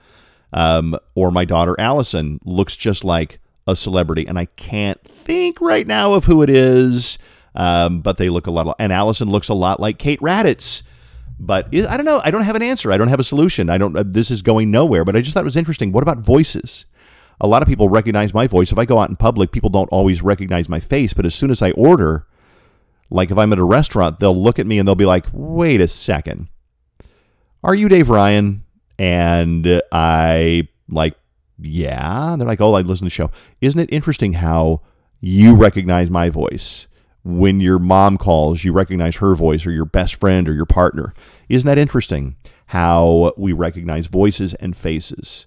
Um, 0.53 0.97
or 1.15 1.31
my 1.31 1.45
daughter 1.45 1.75
Allison 1.79 2.39
looks 2.45 2.77
just 2.77 3.05
like 3.05 3.41
a 3.67 3.77
celebrity, 3.77 4.27
and 4.27 4.39
I 4.39 4.47
can't 4.47 4.99
think 5.11 5.61
right 5.61 5.87
now 5.87 6.15
of 6.15 6.25
who 6.25 6.43
it 6.43 6.49
is, 6.49 7.19
um, 7.55 8.01
but 8.01 8.17
they 8.17 8.31
look 8.31 8.47
a 8.47 8.51
lot. 8.51 8.75
And 8.79 8.93
Allison 8.93 9.29
looks 9.29 9.49
a 9.49 9.55
lot 9.55 9.81
like 9.81 9.99
Kate 9.99 10.21
Raddatz 10.21 10.83
but 11.41 11.67
I 11.75 11.97
don't 11.97 12.07
know. 12.07 12.21
I 12.25 12.31
don't 12.31 12.43
have 12.43 12.57
an 12.57 12.63
answer. 12.63 12.91
I 12.91 12.99
don't 12.99 13.09
have 13.09 13.21
a 13.21 13.25
solution. 13.25 13.71
I 13.71 13.79
don't. 13.79 13.97
Uh, 13.97 14.03
this 14.05 14.31
is 14.31 14.43
going 14.43 14.71
nowhere. 14.71 15.05
But 15.05 15.17
I 15.17 15.21
just 15.21 15.35
thought 15.35 15.43
it 15.43 15.45
was 15.45 15.57
interesting. 15.57 15.93
What 15.93 16.03
about 16.03 16.19
voices? 16.19 16.87
A 17.41 17.47
lot 17.47 17.63
of 17.63 17.69
people 17.69 17.89
recognize 17.89 18.35
my 18.35 18.49
voice. 18.49 18.73
If 18.73 18.79
I 18.79 18.85
go 18.85 18.99
out 18.99 19.11
in 19.11 19.17
public, 19.17 19.53
people 19.53 19.71
don't 19.71 19.89
always 19.91 20.23
recognize 20.23 20.69
my 20.69 20.81
face. 20.81 21.13
But 21.13 21.27
as 21.27 21.35
soon 21.35 21.51
as 21.51 21.63
I 21.63 21.71
order, 21.73 22.27
like 23.11 23.31
if 23.31 23.39
I'm 23.39 23.53
at 23.53 23.59
a 23.59 23.65
restaurant, 23.65 24.19
they'll 24.19 24.37
look 24.37 24.59
at 24.59 24.67
me 24.67 24.79
and 24.79 24.89
they'll 24.89 24.97
be 24.97 25.07
like, 25.07 25.27
"Wait 25.33 25.81
a 25.81 25.87
second, 25.87 26.49
are 27.63 27.75
you 27.75 27.89
Dave 27.89 28.11
Ryan?" 28.11 28.65
And 28.99 29.81
I 29.93 30.67
like, 30.91 31.15
yeah. 31.61 32.33
And 32.33 32.41
they're 32.41 32.49
like, 32.49 32.61
"Oh, 32.61 32.75
I 32.75 32.81
listen 32.81 33.05
to 33.05 33.05
the 33.05 33.11
show." 33.11 33.31
Isn't 33.61 33.81
it 33.81 33.93
interesting 33.93 34.33
how 34.35 34.83
you 35.21 35.55
recognize 35.55 36.11
my 36.11 36.31
voice? 36.31 36.88
When 37.29 37.61
your 37.61 37.79
mom 37.79 38.17
calls, 38.17 38.65
you 38.65 38.73
recognize 38.73 39.17
her 39.17 39.35
voice 39.35 39.67
or 39.67 39.71
your 39.71 39.85
best 39.85 40.15
friend 40.15 40.49
or 40.49 40.55
your 40.55 40.65
partner. 40.65 41.13
Isn't 41.51 41.67
that 41.67 41.77
interesting 41.77 42.37
how 42.69 43.35
we 43.37 43.53
recognize 43.53 44.07
voices 44.07 44.55
and 44.55 44.75
faces? 44.75 45.47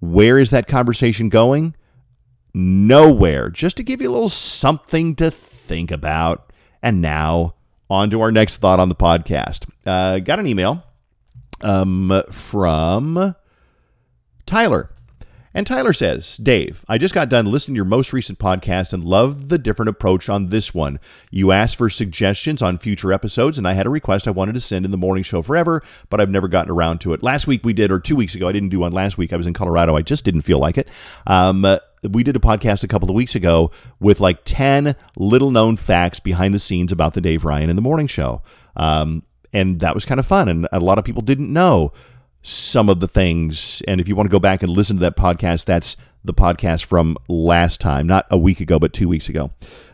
Where 0.00 0.38
is 0.38 0.50
that 0.50 0.68
conversation 0.68 1.30
going? 1.30 1.74
Nowhere. 2.52 3.48
Just 3.48 3.78
to 3.78 3.82
give 3.82 4.02
you 4.02 4.10
a 4.10 4.12
little 4.12 4.28
something 4.28 5.16
to 5.16 5.30
think 5.30 5.90
about. 5.90 6.52
And 6.82 7.00
now, 7.00 7.54
on 7.88 8.10
to 8.10 8.20
our 8.20 8.30
next 8.30 8.58
thought 8.58 8.78
on 8.78 8.90
the 8.90 8.94
podcast. 8.94 9.66
Uh, 9.86 10.18
got 10.18 10.38
an 10.38 10.46
email 10.46 10.84
um, 11.62 12.22
from 12.30 13.34
Tyler. 14.44 14.90
And 15.56 15.66
Tyler 15.66 15.94
says, 15.94 16.36
Dave, 16.36 16.84
I 16.86 16.98
just 16.98 17.14
got 17.14 17.30
done 17.30 17.46
listening 17.46 17.76
to 17.76 17.78
your 17.78 17.86
most 17.86 18.12
recent 18.12 18.38
podcast 18.38 18.92
and 18.92 19.02
loved 19.02 19.48
the 19.48 19.56
different 19.56 19.88
approach 19.88 20.28
on 20.28 20.48
this 20.48 20.74
one. 20.74 21.00
You 21.30 21.50
asked 21.50 21.76
for 21.76 21.88
suggestions 21.88 22.60
on 22.60 22.76
future 22.76 23.10
episodes, 23.10 23.56
and 23.56 23.66
I 23.66 23.72
had 23.72 23.86
a 23.86 23.90
request 23.90 24.28
I 24.28 24.32
wanted 24.32 24.52
to 24.52 24.60
send 24.60 24.84
in 24.84 24.90
the 24.90 24.98
morning 24.98 25.24
show 25.24 25.40
forever, 25.40 25.82
but 26.10 26.20
I've 26.20 26.28
never 26.28 26.46
gotten 26.46 26.70
around 26.70 27.00
to 27.00 27.14
it. 27.14 27.22
Last 27.22 27.46
week 27.46 27.64
we 27.64 27.72
did, 27.72 27.90
or 27.90 27.98
two 27.98 28.16
weeks 28.16 28.34
ago, 28.34 28.46
I 28.46 28.52
didn't 28.52 28.68
do 28.68 28.80
one 28.80 28.92
last 28.92 29.16
week. 29.16 29.32
I 29.32 29.36
was 29.36 29.46
in 29.46 29.54
Colorado. 29.54 29.96
I 29.96 30.02
just 30.02 30.26
didn't 30.26 30.42
feel 30.42 30.58
like 30.58 30.76
it. 30.76 30.90
Um, 31.26 31.64
we 32.02 32.22
did 32.22 32.36
a 32.36 32.38
podcast 32.38 32.84
a 32.84 32.88
couple 32.88 33.08
of 33.08 33.16
weeks 33.16 33.34
ago 33.34 33.70
with 33.98 34.20
like 34.20 34.40
10 34.44 34.94
little 35.16 35.50
known 35.50 35.78
facts 35.78 36.20
behind 36.20 36.52
the 36.52 36.58
scenes 36.58 36.92
about 36.92 37.14
the 37.14 37.22
Dave 37.22 37.46
Ryan 37.46 37.70
in 37.70 37.76
the 37.76 37.82
morning 37.82 38.08
show. 38.08 38.42
Um, 38.76 39.22
and 39.54 39.80
that 39.80 39.94
was 39.94 40.04
kind 40.04 40.20
of 40.20 40.26
fun. 40.26 40.50
And 40.50 40.68
a 40.70 40.80
lot 40.80 40.98
of 40.98 41.06
people 41.06 41.22
didn't 41.22 41.50
know 41.50 41.94
some 42.46 42.88
of 42.88 43.00
the 43.00 43.08
things. 43.08 43.82
And 43.88 44.00
if 44.00 44.06
you 44.06 44.14
want 44.14 44.28
to 44.28 44.32
go 44.32 44.38
back 44.38 44.62
and 44.62 44.70
listen 44.70 44.96
to 44.96 45.00
that 45.00 45.16
podcast, 45.16 45.64
that's 45.64 45.96
the 46.24 46.34
podcast 46.34 46.84
from 46.84 47.16
last 47.28 47.80
time, 47.80 48.06
not 48.06 48.26
a 48.30 48.38
week 48.38 48.60
ago, 48.60 48.78
but 48.78 48.92
two 48.92 49.08
weeks 49.08 49.28
ago. 49.28 49.50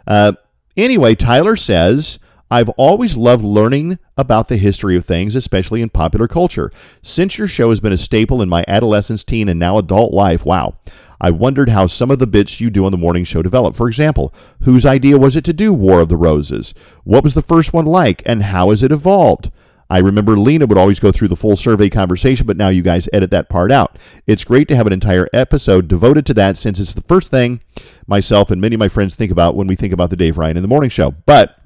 Uh, 0.06 0.32
anyway, 0.76 1.14
Tyler 1.14 1.56
says, 1.56 2.18
I've 2.50 2.68
always 2.71 3.16
loved 3.16 3.42
learning 3.42 3.99
about 4.18 4.49
the 4.49 4.59
history 4.59 4.94
of 4.94 5.06
things, 5.06 5.35
especially 5.35 5.80
in 5.80 5.88
popular 5.88 6.28
culture. 6.28 6.71
Since 7.00 7.38
your 7.38 7.49
show 7.49 7.71
has 7.71 7.80
been 7.80 7.94
a 7.94 7.99
staple 7.99 8.42
in 8.42 8.50
my 8.50 8.62
adolescence, 8.68 9.25
teen, 9.25 9.49
and 9.49 9.59
now 9.59 9.78
adult 9.78 10.12
life, 10.12 10.44
wow. 10.44 10.76
I 11.18 11.30
wondered 11.30 11.71
how 11.71 11.87
some 11.87 12.11
of 12.11 12.18
the 12.18 12.26
bits 12.26 12.61
you 12.61 12.68
do 12.68 12.85
on 12.85 12.92
the 12.92 12.99
morning 12.99 13.25
show 13.25 13.40
developed. 13.40 13.78
For 13.78 13.88
example, 13.88 14.35
whose 14.64 14.85
idea 14.85 15.16
was 15.16 15.37
it 15.37 15.44
to 15.47 15.54
do 15.54 15.73
War 15.73 16.00
of 16.00 16.11
the 16.11 16.16
Roses? 16.18 16.75
What 17.04 17.25
was 17.25 17.32
the 17.32 17.40
first 17.40 17.73
one 17.73 17.87
like, 17.87 18.23
and 18.26 18.42
how 18.42 18.68
has 18.68 18.82
it 18.82 18.92
evolved? 18.92 19.50
I 19.92 19.99
remember 19.99 20.38
Lena 20.38 20.64
would 20.64 20.78
always 20.78 20.99
go 21.00 21.12
through 21.12 21.28
the 21.28 21.37
full 21.37 21.54
survey 21.54 21.90
conversation, 21.90 22.46
but 22.46 22.56
now 22.56 22.70
you 22.70 22.80
guys 22.80 23.11
edit 23.12 23.30
that 23.32 23.50
part 23.50 23.70
out. 23.70 23.99
It's 24.26 24.42
great 24.42 24.66
to 24.68 24.75
have 24.76 24.87
an 24.87 24.92
entire 24.94 25.28
episode 25.34 25.87
devoted 25.87 26.25
to 26.26 26.34
that 26.34 26.56
since 26.56 26.80
it's 26.80 26.94
the 26.94 27.02
first 27.02 27.30
thing 27.30 27.61
myself 28.06 28.50
and 28.50 28.58
many 28.58 28.75
of 28.75 28.78
my 28.78 28.88
friends 28.88 29.14
think 29.14 29.30
about 29.30 29.54
when 29.54 29.66
we 29.66 29.76
think 29.76 29.92
about 29.92 30.08
the 30.08 30.16
Dave 30.16 30.38
Ryan 30.38 30.56
in 30.56 30.62
the 30.62 30.68
Morning 30.68 30.88
Show. 30.88 31.11
But 31.26 31.58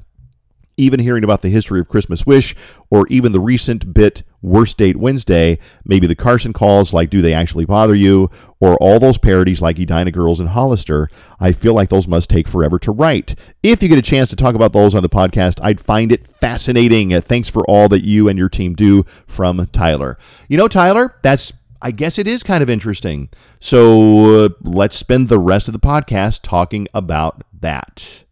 even 0.76 1.00
hearing 1.00 1.24
about 1.24 1.42
the 1.42 1.48
history 1.48 1.80
of 1.80 1.88
Christmas 1.88 2.26
Wish, 2.26 2.54
or 2.90 3.06
even 3.08 3.32
the 3.32 3.40
recent 3.40 3.94
bit 3.94 4.22
Worst 4.42 4.78
Date 4.78 4.96
Wednesday, 4.96 5.58
maybe 5.84 6.06
the 6.06 6.14
Carson 6.14 6.52
calls 6.52 6.92
like 6.92 7.10
Do 7.10 7.20
They 7.20 7.32
Actually 7.32 7.64
Bother 7.64 7.94
You, 7.94 8.30
or 8.60 8.76
all 8.76 8.98
those 8.98 9.18
parodies 9.18 9.60
like 9.60 9.78
Edina 9.78 10.10
Girls 10.10 10.38
and 10.38 10.50
Hollister, 10.50 11.08
I 11.40 11.52
feel 11.52 11.74
like 11.74 11.88
those 11.88 12.06
must 12.06 12.30
take 12.30 12.46
forever 12.46 12.78
to 12.80 12.92
write. 12.92 13.34
If 13.62 13.82
you 13.82 13.88
get 13.88 13.98
a 13.98 14.02
chance 14.02 14.30
to 14.30 14.36
talk 14.36 14.54
about 14.54 14.72
those 14.72 14.94
on 14.94 15.02
the 15.02 15.08
podcast, 15.08 15.58
I'd 15.62 15.80
find 15.80 16.12
it 16.12 16.26
fascinating. 16.26 17.18
Thanks 17.20 17.48
for 17.48 17.64
all 17.68 17.88
that 17.88 18.04
you 18.04 18.28
and 18.28 18.38
your 18.38 18.48
team 18.48 18.74
do 18.74 19.02
from 19.26 19.66
Tyler. 19.72 20.18
You 20.48 20.58
know, 20.58 20.68
Tyler, 20.68 21.16
that's 21.22 21.52
I 21.82 21.90
guess 21.90 22.18
it 22.18 22.26
is 22.26 22.42
kind 22.42 22.62
of 22.62 22.70
interesting. 22.70 23.28
So 23.60 24.44
uh, 24.44 24.48
let's 24.62 24.96
spend 24.96 25.28
the 25.28 25.38
rest 25.38 25.68
of 25.68 25.72
the 25.72 25.80
podcast 25.80 26.40
talking 26.42 26.88
about 26.94 27.44
that. 27.60 28.24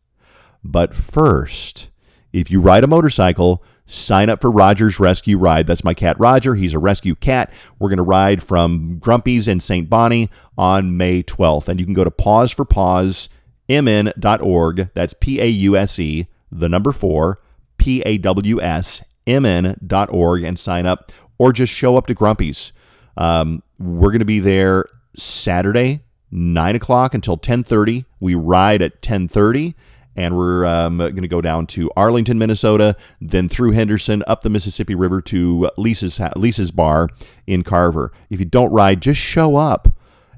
But 0.63 0.95
first, 0.95 1.91
if 2.35 2.51
you 2.51 2.61
ride 2.61 2.83
a 2.83 2.89
motorcycle, 2.89 3.63
sign 3.87 4.29
up 4.29 4.41
for 4.41 4.51
Roger's 4.51 4.99
Rescue 4.99 5.39
Ride. 5.39 5.69
That's 5.69 5.85
my 5.85 5.95
cat 5.95 6.19
Roger. 6.19 6.57
He's 6.57 6.75
a 6.75 6.81
rescue 6.81 7.15
cat. 7.15 7.53
We're 7.79 7.89
going 7.89 7.99
to 7.99 8.03
ride 8.03 8.43
from 8.43 8.99
Grumpy's 8.99 9.47
in 9.47 9.61
St. 9.61 9.89
Bonnie 9.89 10.29
on 10.59 10.97
May 10.97 11.23
12th. 11.23 11.69
And 11.69 11.79
you 11.79 11.87
can 11.87 11.95
go 11.95 12.03
to 12.03 12.11
pause 12.11 12.51
for 12.51 12.65
pause 12.65 13.29
pause4pawsmn.org. 13.69 14.91
That's 14.95 15.15
P 15.15 15.41
A 15.41 15.47
U 15.47 15.77
S 15.77 15.99
E, 16.01 16.27
the 16.51 16.69
number 16.69 16.91
four, 16.91 17.41
P 17.79 18.03
A 18.03 18.19
W 18.19 18.61
S 18.61 19.03
M-N.org 19.27 20.43
and 20.43 20.59
sign 20.59 20.87
up 20.87 21.13
or 21.39 21.53
just 21.53 21.73
show 21.73 21.97
up 21.97 22.09
to 22.09 22.15
Grumpy's. 22.15 22.73
Um, 23.17 23.63
we're 23.79 24.11
going 24.11 24.19
to 24.19 24.25
be 24.25 24.41
there 24.41 24.87
Saturday, 25.17 26.03
9 26.33 26.77
o'clock 26.77 27.15
until 27.15 27.39
10.30. 27.39 28.05
We 28.19 28.35
ride 28.35 28.83
at 28.83 29.01
10.30 29.03 29.75
and 30.17 30.37
we're 30.37 30.65
um, 30.65 30.99
going 30.99 31.23
to 31.23 31.29
go 31.29 31.41
down 31.41 31.67
to 31.69 31.91
Arlington, 31.97 32.39
Minnesota, 32.39 32.97
then 33.21 33.49
through 33.49 33.73
Henderson, 33.73 34.23
up 34.27 34.43
the 34.43 34.51
Mississippi 34.51 34.95
River 34.95 35.21
to 35.23 35.71
Lisa's 35.77 36.21
Lisa's 36.37 36.71
Bar 36.71 37.09
in 37.47 37.63
Carver. 37.63 38.13
If 38.31 38.41
you 38.41 38.47
don't 38.47 38.73
ride, 38.73 39.01
just 39.01 39.21
show 39.21 39.57
up 39.57 39.97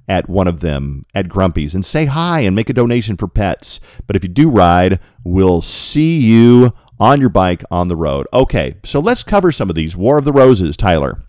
at 0.09 0.29
one 0.29 0.47
of 0.47 0.61
them 0.61 1.05
at 1.15 1.29
Grumpy's 1.29 1.75
and 1.75 1.85
say 1.85 2.05
hi 2.07 2.41
and 2.41 2.55
make 2.55 2.71
a 2.71 2.75
donation 2.75 3.17
for 3.17 3.29
pets. 3.29 3.81
But 4.07 4.17
if 4.17 4.23
you 4.23 4.29
do 4.29 4.49
ride, 4.49 5.01
we'll 5.25 5.63
see 5.63 6.19
you 6.19 6.73
on 6.99 7.21
your 7.21 7.29
bike 7.29 7.63
on 7.71 7.89
the 7.89 7.97
road. 7.97 8.27
Okay, 8.33 8.77
so 8.85 9.01
let's 9.01 9.23
cover 9.23 9.53
some 9.53 9.69
of 9.69 9.77
these. 9.77 9.97
War 9.97 10.19
of 10.19 10.25
the 10.25 10.33
Roses, 10.33 10.77
Tyler. 10.77 11.23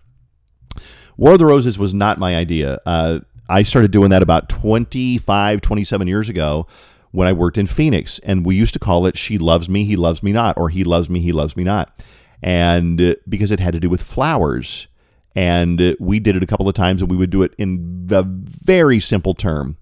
War 1.16 1.32
of 1.32 1.38
the 1.38 1.46
Roses 1.46 1.78
was 1.78 1.92
not 1.92 2.18
my 2.18 2.36
idea. 2.36 2.78
Uh, 2.86 3.20
I 3.48 3.62
started 3.62 3.90
doing 3.90 4.10
that 4.10 4.22
about 4.22 4.48
25, 4.48 5.60
27 5.60 6.06
years 6.06 6.28
ago 6.28 6.66
when 7.10 7.28
I 7.28 7.32
worked 7.32 7.58
in 7.58 7.66
Phoenix. 7.66 8.18
And 8.20 8.44
we 8.44 8.56
used 8.56 8.74
to 8.74 8.78
call 8.78 9.06
it 9.06 9.16
She 9.16 9.38
Loves 9.38 9.68
Me, 9.68 9.84
He 9.84 9.96
Loves 9.96 10.22
Me 10.22 10.32
Not, 10.32 10.56
or 10.56 10.68
He 10.68 10.84
Loves 10.84 11.08
Me, 11.08 11.20
He 11.20 11.32
Loves 11.32 11.56
Me 11.56 11.64
Not. 11.64 12.02
And 12.42 13.00
uh, 13.00 13.14
because 13.28 13.50
it 13.50 13.60
had 13.60 13.74
to 13.74 13.80
do 13.80 13.90
with 13.90 14.02
flowers. 14.02 14.88
And 15.34 15.80
uh, 15.80 15.94
we 15.98 16.20
did 16.20 16.36
it 16.36 16.42
a 16.42 16.46
couple 16.46 16.68
of 16.68 16.74
times 16.74 17.02
and 17.02 17.10
we 17.10 17.16
would 17.16 17.30
do 17.30 17.42
it 17.42 17.54
in 17.58 18.08
a 18.10 18.22
very 18.22 19.00
simple 19.00 19.34
term. 19.34 19.76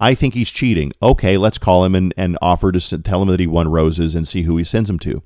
I 0.00 0.14
think 0.14 0.34
he's 0.34 0.50
cheating. 0.50 0.92
Okay, 1.02 1.36
let's 1.36 1.58
call 1.58 1.84
him 1.84 1.94
and, 1.94 2.12
and 2.16 2.36
offer 2.42 2.72
to 2.72 2.98
tell 2.98 3.22
him 3.22 3.28
that 3.28 3.40
he 3.40 3.46
won 3.46 3.68
roses 3.68 4.14
and 4.14 4.26
see 4.26 4.42
who 4.42 4.56
he 4.56 4.64
sends 4.64 4.88
them 4.88 4.98
to. 5.00 5.22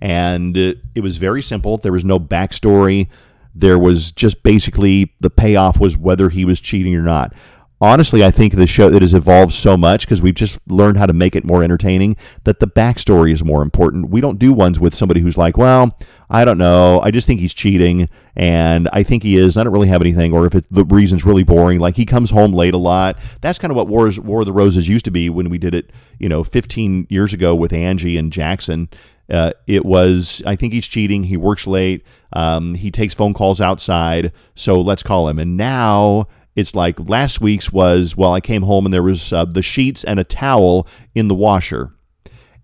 And 0.00 0.56
uh, 0.56 0.74
it 0.94 1.00
was 1.00 1.16
very 1.16 1.42
simple. 1.42 1.76
There 1.78 1.92
was 1.92 2.04
no 2.04 2.18
backstory. 2.18 3.08
There 3.54 3.78
was 3.78 4.12
just 4.12 4.42
basically 4.42 5.14
the 5.20 5.30
payoff 5.30 5.80
was 5.80 5.96
whether 5.96 6.28
he 6.28 6.44
was 6.44 6.60
cheating 6.60 6.94
or 6.94 7.02
not 7.02 7.32
honestly, 7.80 8.24
I 8.24 8.30
think 8.30 8.54
the 8.54 8.66
show 8.66 8.88
that 8.90 9.02
has 9.02 9.14
evolved 9.14 9.52
so 9.52 9.76
much 9.76 10.06
because 10.06 10.22
we've 10.22 10.34
just 10.34 10.58
learned 10.66 10.96
how 10.96 11.06
to 11.06 11.12
make 11.12 11.36
it 11.36 11.44
more 11.44 11.62
entertaining 11.62 12.16
that 12.44 12.58
the 12.58 12.66
backstory 12.66 13.32
is 13.32 13.44
more 13.44 13.62
important. 13.62 14.10
We 14.10 14.20
don't 14.20 14.38
do 14.38 14.52
ones 14.52 14.80
with 14.80 14.94
somebody 14.94 15.20
who's 15.20 15.36
like, 15.36 15.56
well, 15.56 15.98
I 16.30 16.44
don't 16.44 16.58
know. 16.58 17.00
I 17.00 17.10
just 17.10 17.26
think 17.26 17.40
he's 17.40 17.54
cheating, 17.54 18.08
and 18.34 18.88
I 18.92 19.02
think 19.02 19.22
he 19.22 19.36
is. 19.36 19.56
I 19.56 19.64
don't 19.64 19.72
really 19.72 19.88
have 19.88 20.00
anything. 20.00 20.32
Or 20.32 20.46
if 20.46 20.54
it, 20.54 20.66
the 20.70 20.84
reason's 20.84 21.24
really 21.24 21.44
boring, 21.44 21.78
like 21.78 21.96
he 21.96 22.06
comes 22.06 22.30
home 22.30 22.52
late 22.52 22.74
a 22.74 22.78
lot. 22.78 23.18
That's 23.40 23.58
kind 23.58 23.70
of 23.70 23.76
what 23.76 23.88
War, 23.88 24.10
War 24.22 24.40
of 24.40 24.46
the 24.46 24.52
Roses 24.52 24.88
used 24.88 25.04
to 25.04 25.10
be 25.10 25.28
when 25.28 25.50
we 25.50 25.58
did 25.58 25.74
it, 25.74 25.92
you 26.18 26.28
know, 26.28 26.42
15 26.42 27.06
years 27.10 27.32
ago 27.32 27.54
with 27.54 27.72
Angie 27.72 28.16
and 28.16 28.32
Jackson. 28.32 28.88
Uh, 29.28 29.52
it 29.66 29.84
was, 29.84 30.40
I 30.46 30.54
think 30.54 30.72
he's 30.72 30.86
cheating. 30.86 31.24
He 31.24 31.36
works 31.36 31.66
late. 31.66 32.04
Um, 32.32 32.74
he 32.74 32.90
takes 32.90 33.12
phone 33.12 33.34
calls 33.34 33.60
outside. 33.60 34.32
So 34.54 34.80
let's 34.80 35.02
call 35.02 35.28
him. 35.28 35.38
And 35.38 35.56
now 35.56 36.28
it's 36.56 36.74
like 36.74 37.08
last 37.08 37.40
week's 37.40 37.70
was, 37.70 38.16
well, 38.16 38.32
I 38.32 38.40
came 38.40 38.62
home 38.62 38.86
and 38.86 38.92
there 38.92 39.02
was 39.02 39.32
uh, 39.32 39.44
the 39.44 39.62
sheets 39.62 40.02
and 40.02 40.18
a 40.18 40.24
towel 40.24 40.88
in 41.14 41.28
the 41.28 41.34
washer. 41.34 41.90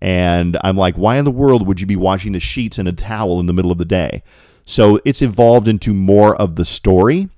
And 0.01 0.57
I'm 0.63 0.75
like, 0.75 0.95
why 0.95 1.17
in 1.17 1.23
the 1.23 1.31
world 1.31 1.65
would 1.65 1.79
you 1.79 1.87
be 1.87 1.95
washing 1.95 2.33
the 2.33 2.39
sheets 2.39 2.77
and 2.77 2.89
a 2.89 2.91
towel 2.91 3.39
in 3.39 3.45
the 3.45 3.53
middle 3.53 3.71
of 3.71 3.77
the 3.77 3.85
day? 3.85 4.23
So 4.65 4.99
it's 5.05 5.21
evolved 5.21 5.67
into 5.67 5.93
more 5.93 6.35
of 6.35 6.55
the 6.55 6.65
story. 6.65 7.29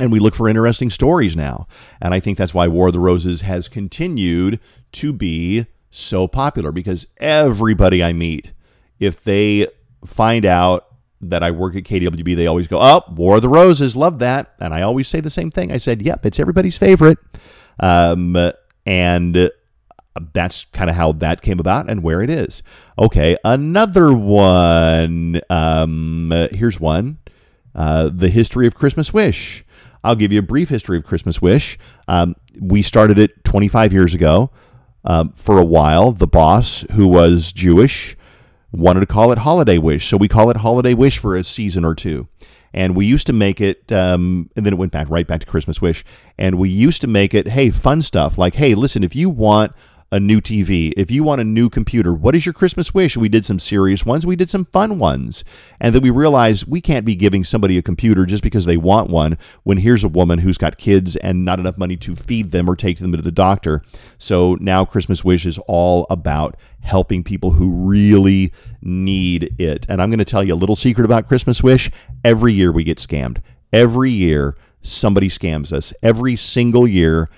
And 0.00 0.12
we 0.12 0.18
look 0.18 0.34
for 0.34 0.48
interesting 0.48 0.90
stories 0.90 1.34
now. 1.34 1.66
And 2.00 2.12
I 2.12 2.20
think 2.20 2.38
that's 2.38 2.54
why 2.54 2.68
War 2.68 2.88
of 2.88 2.92
the 2.92 3.00
Roses 3.00 3.40
has 3.42 3.68
continued 3.68 4.60
to 4.92 5.12
be 5.12 5.66
so 5.90 6.28
popular 6.28 6.72
because 6.72 7.06
everybody 7.18 8.02
I 8.02 8.12
meet, 8.12 8.52
if 8.98 9.22
they 9.22 9.68
find 10.04 10.44
out 10.44 10.87
that 11.20 11.42
I 11.42 11.50
work 11.50 11.74
at 11.74 11.84
KDWB, 11.84 12.36
they 12.36 12.46
always 12.46 12.68
go, 12.68 12.78
"Oh, 12.80 13.02
War 13.10 13.36
of 13.36 13.42
the 13.42 13.48
Roses, 13.48 13.96
love 13.96 14.18
that," 14.20 14.52
and 14.60 14.72
I 14.72 14.82
always 14.82 15.08
say 15.08 15.20
the 15.20 15.30
same 15.30 15.50
thing. 15.50 15.72
I 15.72 15.78
said, 15.78 16.02
"Yep, 16.02 16.26
it's 16.26 16.40
everybody's 16.40 16.78
favorite," 16.78 17.18
um, 17.80 18.36
and 18.86 19.50
that's 20.32 20.64
kind 20.66 20.90
of 20.90 20.96
how 20.96 21.12
that 21.12 21.42
came 21.42 21.60
about 21.60 21.88
and 21.88 22.02
where 22.02 22.22
it 22.22 22.30
is. 22.30 22.62
Okay, 22.98 23.36
another 23.44 24.12
one. 24.12 25.40
Um, 25.50 26.32
here's 26.52 26.80
one: 26.80 27.18
uh, 27.74 28.10
the 28.12 28.28
history 28.28 28.66
of 28.66 28.74
Christmas 28.74 29.12
Wish. 29.12 29.64
I'll 30.04 30.14
give 30.14 30.32
you 30.32 30.38
a 30.38 30.42
brief 30.42 30.68
history 30.68 30.96
of 30.96 31.04
Christmas 31.04 31.42
Wish. 31.42 31.78
Um, 32.06 32.36
we 32.60 32.82
started 32.82 33.18
it 33.18 33.44
25 33.44 33.92
years 33.92 34.14
ago. 34.14 34.50
Um, 35.04 35.32
for 35.32 35.58
a 35.58 35.64
while, 35.64 36.12
the 36.12 36.26
boss, 36.26 36.84
who 36.92 37.06
was 37.06 37.52
Jewish, 37.52 38.16
wanted 38.72 39.00
to 39.00 39.06
call 39.06 39.32
it 39.32 39.38
Holiday 39.38 39.78
Wish, 39.78 40.08
so 40.08 40.16
we 40.16 40.28
call 40.28 40.50
it 40.50 40.58
Holiday 40.58 40.94
Wish 40.94 41.18
for 41.18 41.36
a 41.36 41.44
season 41.44 41.84
or 41.84 41.94
two. 41.94 42.28
And 42.74 42.94
we 42.94 43.06
used 43.06 43.26
to 43.28 43.32
make 43.32 43.60
it, 43.60 43.90
um, 43.90 44.50
and 44.54 44.66
then 44.66 44.74
it 44.74 44.76
went 44.76 44.92
back 44.92 45.08
right 45.08 45.26
back 45.26 45.40
to 45.40 45.46
Christmas 45.46 45.80
Wish. 45.80 46.04
And 46.36 46.58
we 46.58 46.68
used 46.68 47.00
to 47.00 47.06
make 47.06 47.32
it, 47.32 47.48
hey, 47.48 47.70
fun 47.70 48.02
stuff 48.02 48.36
like, 48.36 48.54
hey, 48.54 48.74
listen, 48.74 49.02
if 49.02 49.16
you 49.16 49.30
want 49.30 49.72
a 50.10 50.18
new 50.18 50.40
TV, 50.40 50.92
if 50.96 51.10
you 51.10 51.22
want 51.22 51.40
a 51.40 51.44
new 51.44 51.68
computer, 51.68 52.14
what 52.14 52.34
is 52.34 52.46
your 52.46 52.54
Christmas 52.54 52.94
wish? 52.94 53.16
We 53.16 53.28
did 53.28 53.44
some 53.44 53.58
serious 53.58 54.06
ones, 54.06 54.26
we 54.26 54.36
did 54.36 54.48
some 54.48 54.64
fun 54.64 54.98
ones. 54.98 55.44
And 55.80 55.94
then 55.94 56.00
we 56.00 56.08
realized 56.08 56.66
we 56.66 56.80
can't 56.80 57.04
be 57.04 57.14
giving 57.14 57.44
somebody 57.44 57.76
a 57.76 57.82
computer 57.82 58.24
just 58.24 58.42
because 58.42 58.64
they 58.64 58.78
want 58.78 59.10
one 59.10 59.36
when 59.64 59.78
here's 59.78 60.04
a 60.04 60.08
woman 60.08 60.38
who's 60.38 60.56
got 60.56 60.78
kids 60.78 61.16
and 61.16 61.44
not 61.44 61.60
enough 61.60 61.76
money 61.76 61.96
to 61.98 62.16
feed 62.16 62.52
them 62.52 62.70
or 62.70 62.74
take 62.74 62.98
them 62.98 63.12
to 63.12 63.20
the 63.20 63.30
doctor. 63.30 63.82
So 64.16 64.56
now 64.60 64.86
Christmas 64.86 65.24
Wish 65.24 65.44
is 65.44 65.58
all 65.66 66.06
about 66.08 66.56
helping 66.80 67.22
people 67.22 67.50
who 67.50 67.86
really 67.86 68.50
need 68.80 69.54
it. 69.60 69.84
And 69.90 70.00
I'm 70.00 70.08
going 70.08 70.18
to 70.20 70.24
tell 70.24 70.42
you 70.42 70.54
a 70.54 70.56
little 70.56 70.76
secret 70.76 71.04
about 71.04 71.28
Christmas 71.28 71.62
Wish. 71.62 71.90
Every 72.24 72.54
year 72.54 72.72
we 72.72 72.82
get 72.82 72.96
scammed. 72.96 73.42
Every 73.74 74.10
year 74.10 74.56
somebody 74.80 75.28
scams 75.28 75.70
us. 75.70 75.92
Every 76.02 76.34
single 76.34 76.88
year, 76.88 77.28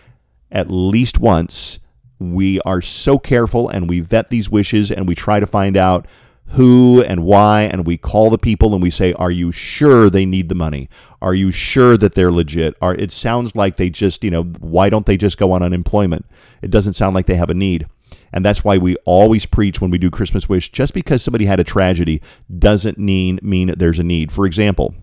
at 0.52 0.70
least 0.70 1.18
once, 1.18 1.79
we 2.20 2.60
are 2.60 2.82
so 2.82 3.18
careful 3.18 3.68
and 3.68 3.88
we 3.88 4.00
vet 4.00 4.28
these 4.28 4.50
wishes 4.50 4.92
and 4.92 5.08
we 5.08 5.14
try 5.14 5.40
to 5.40 5.46
find 5.46 5.76
out 5.76 6.06
who 6.50 7.02
and 7.02 7.24
why 7.24 7.62
and 7.62 7.86
we 7.86 7.96
call 7.96 8.28
the 8.28 8.38
people 8.38 8.74
and 8.74 8.82
we 8.82 8.90
say 8.90 9.12
are 9.14 9.30
you 9.30 9.50
sure 9.50 10.10
they 10.10 10.26
need 10.26 10.48
the 10.48 10.54
money? 10.54 10.88
Are 11.22 11.34
you 11.34 11.50
sure 11.50 11.96
that 11.96 12.14
they're 12.14 12.32
legit? 12.32 12.76
Are 12.82 12.94
it 12.94 13.12
sounds 13.12 13.56
like 13.56 13.76
they 13.76 13.88
just 13.88 14.22
you 14.22 14.30
know 14.30 14.44
why 14.44 14.90
don't 14.90 15.06
they 15.06 15.16
just 15.16 15.38
go 15.38 15.52
on 15.52 15.62
unemployment? 15.62 16.26
It 16.60 16.70
doesn't 16.70 16.94
sound 16.94 17.14
like 17.14 17.26
they 17.26 17.36
have 17.36 17.50
a 17.50 17.54
need. 17.54 17.86
And 18.32 18.44
that's 18.44 18.64
why 18.64 18.78
we 18.78 18.96
always 19.04 19.46
preach 19.46 19.80
when 19.80 19.90
we 19.90 19.98
do 19.98 20.10
christmas 20.10 20.48
wish 20.48 20.70
just 20.70 20.92
because 20.92 21.22
somebody 21.22 21.46
had 21.46 21.60
a 21.60 21.64
tragedy 21.64 22.20
doesn't 22.58 22.98
mean 22.98 23.38
mean 23.42 23.72
there's 23.76 23.98
a 23.98 24.04
need. 24.04 24.30
For 24.30 24.44
example 24.44 24.94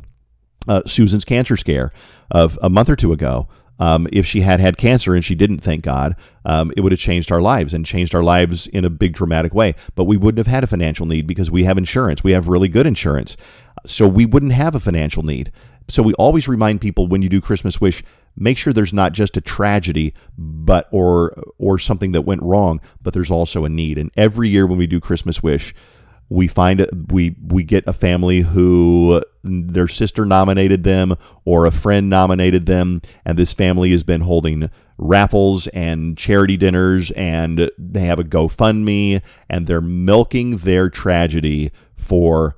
uh, 0.67 0.82
susan's 0.86 1.25
cancer 1.25 1.56
scare 1.56 1.91
of 2.30 2.60
a 2.62 2.69
month 2.69 2.89
or 2.89 2.95
two 2.97 3.13
ago 3.13 3.47
um, 3.80 4.08
if 4.12 4.26
she 4.26 4.42
had 4.42 4.60
had 4.60 4.78
cancer 4.78 5.13
and 5.13 5.24
she 5.24 5.36
didn't, 5.36 5.60
thank 5.60 5.84
God, 5.84 6.16
um, 6.46 6.72
it 6.76 6.82
would 6.82 6.92
have 6.92 7.00
changed 7.00 7.32
our 7.32 7.42
lives 7.42 7.74
and 7.74 7.86
changed 7.86 8.16
our 8.16 8.24
lives 8.24 8.68
in 8.68 8.86
a 8.86 8.90
big 8.90 9.13
dramatic 9.13 9.54
way. 9.54 9.76
But 9.96 10.06
we 10.06 10.18
wouldn't 10.18 10.40
have 10.40 10.54
had 10.54 10.63
a 10.63 10.68
financial 10.68 11.06
need 11.06 11.28
because 11.28 11.52
we 11.52 11.63
have 11.66 11.78
insurance. 11.78 12.24
We 12.24 12.32
have 12.32 12.48
really 12.48 12.68
good 12.68 12.88
insurance. 12.88 13.38
So 13.86 14.08
we 14.08 14.26
wouldn't 14.26 14.54
have 14.54 14.76
a 14.76 14.80
financial 14.80 15.24
need. 15.24 15.52
So 15.90 16.04
we 16.04 16.13
always 16.16 16.48
remind 16.48 16.82
people 16.82 17.08
when 17.08 17.22
you 17.22 17.30
do 17.30 17.40
Christmas 17.40 17.80
wish, 17.80 18.04
make 18.36 18.58
sure 18.58 18.74
there's 18.74 18.94
not 18.94 19.13
just 19.13 19.38
a 19.38 19.42
tragedy, 19.42 20.13
but 20.38 20.90
or 20.92 21.34
or 21.58 21.80
something 21.80 22.12
that 22.12 22.24
went 22.24 22.44
wrong, 22.44 22.82
but 23.02 23.13
there's 23.13 23.32
also 23.32 23.63
a 23.63 23.70
need. 23.70 23.98
And 23.98 24.12
every 24.18 24.50
year 24.50 24.68
when 24.68 24.78
we 24.78 24.88
do 24.88 25.00
Christmas 25.00 25.42
wish, 25.42 25.74
we 26.30 26.48
find 26.48 26.86
we 27.12 27.36
we 27.42 27.63
get 27.63 27.88
a 27.88 27.94
family 27.94 28.42
who 28.42 29.22
their 29.44 29.88
sister 29.88 30.26
nominated 30.26 30.84
them 30.84 31.16
or 31.46 31.66
a 31.66 31.72
friend 31.72 32.10
nominated 32.10 32.66
them 32.66 33.02
and 33.26 33.38
this 33.38 33.54
family 33.54 33.92
has 33.92 34.04
been 34.04 34.22
holding 34.22 34.70
raffles 34.98 35.68
and 35.68 36.18
charity 36.18 36.58
dinners 36.58 37.12
and 37.12 37.70
they 37.78 38.02
have 38.02 38.20
a 38.20 38.24
GoFundMe 38.24 39.22
and 39.50 39.68
they're 39.68 39.80
milking 39.80 40.58
their 40.58 40.90
tragedy 40.90 41.72
for 41.96 42.58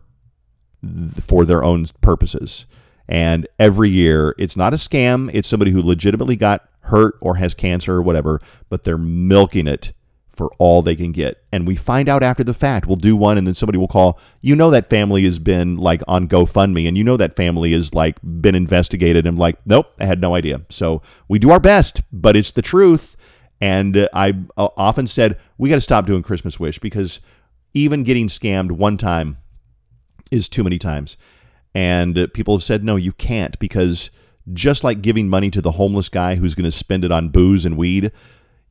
for 1.20 1.46
their 1.46 1.64
own 1.64 1.86
purposes. 2.02 2.66
And 3.08 3.48
every 3.58 3.90
year, 3.90 4.36
it's 4.38 4.56
not 4.56 4.74
a 4.74 4.78
scam. 4.78 5.30
It's 5.34 5.48
somebody 5.48 5.72
who 5.72 5.82
legitimately 5.82 6.36
got 6.36 6.70
hurt 6.82 7.16
or 7.22 7.36
has 7.36 7.54
cancer 7.54 7.96
or 7.96 8.02
whatever, 8.02 8.40
but 8.70 8.84
they're 8.84 8.98
milking 8.98 9.68
it 9.68 9.94
for 10.40 10.50
all 10.58 10.82
they 10.82 10.96
can 10.96 11.12
get. 11.12 11.44
And 11.52 11.68
we 11.68 11.76
find 11.76 12.08
out 12.08 12.24
after 12.24 12.46
the 12.46 12.54
fact. 12.54 12.88
We'll 12.88 12.96
do 12.96 13.18
one 13.18 13.38
and 13.38 13.46
then 13.46 13.54
somebody 13.54 13.78
will 13.78 13.90
call, 13.90 14.18
you 14.40 14.56
know 14.56 14.70
that 14.70 14.90
family 14.90 15.26
has 15.26 15.38
been 15.38 15.76
like 15.76 16.02
on 16.08 16.30
GoFundMe 16.30 16.88
and 16.88 16.98
you 16.98 17.04
know 17.04 17.18
that 17.18 17.36
family 17.36 17.74
has 17.74 17.94
like 17.94 18.18
been 18.24 18.56
investigated 18.56 19.26
and 19.26 19.38
like, 19.38 19.58
nope, 19.66 19.88
I 20.00 20.06
had 20.06 20.22
no 20.22 20.36
idea. 20.36 20.62
So 20.70 21.02
we 21.28 21.40
do 21.40 21.52
our 21.52 21.60
best, 21.60 22.04
but 22.14 22.38
it's 22.38 22.54
the 22.54 22.62
truth. 22.62 23.18
And 23.60 24.08
I 24.14 24.34
uh, 24.56 24.70
often 24.78 25.08
said, 25.08 25.38
we 25.58 25.68
got 25.68 25.76
to 25.76 25.82
stop 25.82 26.06
doing 26.06 26.24
Christmas 26.24 26.58
Wish 26.58 26.80
because 26.80 27.20
even 27.74 28.06
getting 28.06 28.30
scammed 28.30 28.72
one 28.72 28.96
time 28.96 29.40
is 30.32 30.48
too 30.48 30.64
many 30.64 30.80
times. 30.80 31.18
And 31.76 32.30
people 32.34 32.56
have 32.56 32.64
said, 32.64 32.82
no, 32.82 32.96
you 32.96 33.12
can't 33.12 33.60
because 33.60 34.10
just 34.54 34.86
like 34.86 35.02
giving 35.02 35.28
money 35.28 35.52
to 35.52 35.62
the 35.62 35.72
homeless 35.72 36.08
guy 36.08 36.36
who's 36.36 36.56
going 36.56 36.64
to 36.64 36.72
spend 36.72 37.04
it 37.04 37.12
on 37.12 37.28
booze 37.28 37.66
and 37.66 37.76
weed, 37.76 38.14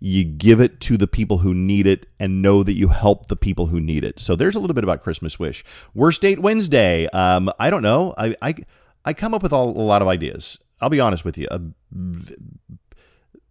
you 0.00 0.24
give 0.24 0.60
it 0.60 0.80
to 0.80 0.96
the 0.96 1.06
people 1.06 1.38
who 1.38 1.52
need 1.52 1.86
it 1.86 2.06
and 2.18 2.42
know 2.42 2.62
that 2.62 2.74
you 2.74 2.88
help 2.88 3.26
the 3.26 3.36
people 3.36 3.66
who 3.66 3.80
need 3.80 4.04
it. 4.04 4.20
So 4.20 4.36
there's 4.36 4.54
a 4.54 4.60
little 4.60 4.74
bit 4.74 4.84
about 4.84 5.02
Christmas 5.02 5.38
Wish. 5.38 5.64
Worst 5.94 6.22
Date 6.22 6.38
Wednesday. 6.38 7.06
Um, 7.08 7.50
I 7.58 7.70
don't 7.70 7.82
know. 7.82 8.14
I, 8.16 8.36
I, 8.40 8.54
I 9.04 9.12
come 9.12 9.34
up 9.34 9.42
with 9.42 9.52
all, 9.52 9.70
a 9.70 9.82
lot 9.82 10.02
of 10.02 10.08
ideas. 10.08 10.58
I'll 10.80 10.90
be 10.90 11.00
honest 11.00 11.24
with 11.24 11.36
you. 11.36 11.48
Uh, 11.50 11.58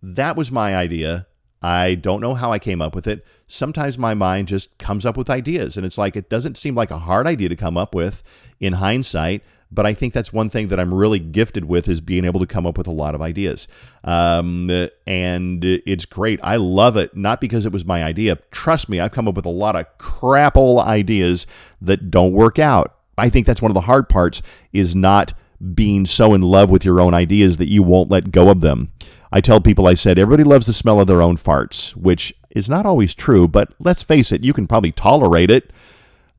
that 0.02 0.36
was 0.36 0.52
my 0.52 0.76
idea. 0.76 1.28
I 1.62 1.96
don't 1.96 2.22
know 2.22 2.36
how 2.36 2.52
I 2.52 2.60
came 2.60 2.82
up 2.82 2.94
with 2.94 3.08
it. 3.08 3.26
Sometimes 3.48 3.98
my 3.98 4.14
mind 4.14 4.48
just 4.48 4.78
comes 4.78 5.06
up 5.06 5.18
with 5.18 5.30
ideas, 5.30 5.76
and 5.76 5.86
it's 5.86 5.98
like 5.98 6.16
it 6.16 6.30
doesn't 6.30 6.58
seem 6.58 6.76
like 6.76 6.92
a 6.92 7.00
hard 7.00 7.26
idea 7.26 7.50
to 7.50 7.56
come 7.56 7.78
up 7.78 7.96
with 7.96 8.22
in 8.60 8.74
hindsight, 8.74 9.44
but 9.72 9.86
I 9.86 9.94
think 9.94 10.14
that's 10.14 10.32
one 10.32 10.50
thing 10.50 10.70
that 10.70 10.80
I'm 10.80 10.94
really 10.94 11.20
gifted 11.20 11.66
with 11.66 11.88
is 11.88 12.02
being 12.02 12.26
able 12.26 12.40
to 12.40 12.48
come 12.48 12.66
up 12.66 12.78
with 12.78 12.88
a 12.88 12.92
lot 12.92 13.16
of 13.16 13.22
ideas. 13.22 13.68
Um, 14.04 14.70
and 15.06 15.64
it's 15.64 16.06
great. 16.06 16.40
I 16.44 16.56
love 16.56 16.96
it, 16.96 17.16
not 17.16 17.42
because 17.42 17.66
it 17.66 17.74
was 17.74 17.86
my 17.86 18.04
idea. 18.04 18.38
Trust 18.52 18.88
me, 18.90 19.00
I've 19.00 19.12
come 19.12 19.28
up 19.28 19.36
with 19.36 19.46
a 19.46 19.50
lot 19.50 19.76
of 19.76 19.86
crapple 19.98 20.84
ideas 20.84 21.46
that 21.82 22.10
don't 22.10 22.34
work 22.34 22.60
out. 22.60 22.96
I 23.18 23.30
think 23.30 23.46
that's 23.46 23.62
one 23.62 23.72
of 23.72 23.76
the 23.76 23.82
hard 23.82 24.10
parts 24.10 24.42
is 24.72 24.96
not 24.96 25.34
being 25.74 26.06
so 26.06 26.34
in 26.34 26.42
love 26.42 26.70
with 26.70 26.86
your 26.86 27.02
own 27.02 27.14
ideas 27.14 27.58
that 27.58 27.70
you 27.70 27.82
won't 27.84 28.12
let 28.12 28.32
go 28.32 28.50
of 28.50 28.62
them. 28.62 28.92
I 29.32 29.42
tell 29.42 29.60
people, 29.60 29.88
I 29.88 29.96
said, 29.96 30.18
everybody 30.18 30.44
loves 30.44 30.68
the 30.68 30.74
smell 30.74 31.02
of 31.02 31.08
their 31.08 31.22
own 31.22 31.36
farts, 31.36 31.96
which 31.96 32.34
is 32.52 32.70
not 32.70 32.86
always 32.86 33.14
true, 33.14 33.48
but 33.48 33.74
let's 33.80 34.04
face 34.04 34.32
it, 34.32 34.44
you 34.44 34.54
can 34.54 34.68
probably 34.68 34.92
tolerate 34.92 35.52
it. 35.52 35.72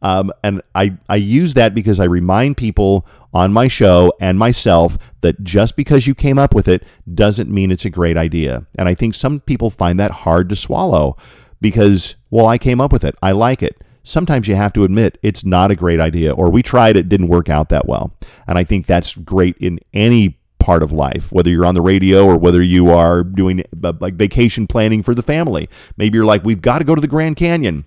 Um, 0.02 0.32
and 0.44 0.62
I, 0.74 0.96
I 1.08 1.16
use 1.16 1.54
that 1.54 1.74
because 1.74 1.98
I 2.00 2.04
remind 2.04 2.56
people 2.56 3.06
on 3.32 3.52
my 3.52 3.68
show 3.68 4.12
and 4.20 4.38
myself 4.38 4.96
that 5.20 5.42
just 5.42 5.76
because 5.76 6.06
you 6.06 6.14
came 6.14 6.38
up 6.38 6.54
with 6.54 6.68
it 6.68 6.84
doesn't 7.14 7.50
mean 7.50 7.70
it's 7.70 7.84
a 7.84 7.90
great 7.90 8.16
idea. 8.16 8.66
And 8.78 8.88
I 8.88 8.94
think 8.94 9.14
some 9.14 9.40
people 9.40 9.70
find 9.70 9.98
that 9.98 10.10
hard 10.10 10.48
to 10.50 10.56
swallow 10.56 11.16
because, 11.60 12.14
well, 12.30 12.46
I 12.46 12.58
came 12.58 12.80
up 12.80 12.92
with 12.92 13.04
it. 13.04 13.16
I 13.22 13.32
like 13.32 13.62
it. 13.62 13.82
Sometimes 14.04 14.48
you 14.48 14.54
have 14.54 14.72
to 14.72 14.84
admit 14.84 15.18
it's 15.22 15.44
not 15.44 15.70
a 15.70 15.76
great 15.76 16.00
idea, 16.00 16.32
or 16.32 16.50
we 16.50 16.62
tried 16.62 16.96
it, 16.96 17.10
didn't 17.10 17.28
work 17.28 17.50
out 17.50 17.68
that 17.68 17.86
well. 17.86 18.14
And 18.46 18.56
I 18.56 18.64
think 18.64 18.86
that's 18.86 19.14
great 19.16 19.56
in 19.58 19.80
any 19.92 20.38
part 20.58 20.82
of 20.82 20.92
life, 20.92 21.30
whether 21.30 21.50
you're 21.50 21.66
on 21.66 21.74
the 21.74 21.82
radio 21.82 22.24
or 22.24 22.38
whether 22.38 22.62
you 22.62 22.90
are 22.90 23.22
doing 23.22 23.62
uh, 23.84 23.92
like 24.00 24.14
vacation 24.14 24.66
planning 24.66 25.02
for 25.02 25.14
the 25.14 25.22
family. 25.22 25.68
Maybe 25.96 26.16
you're 26.16 26.24
like, 26.24 26.44
we've 26.44 26.62
got 26.62 26.78
to 26.78 26.84
go 26.84 26.94
to 26.94 27.00
the 27.00 27.06
Grand 27.06 27.36
Canyon 27.36 27.84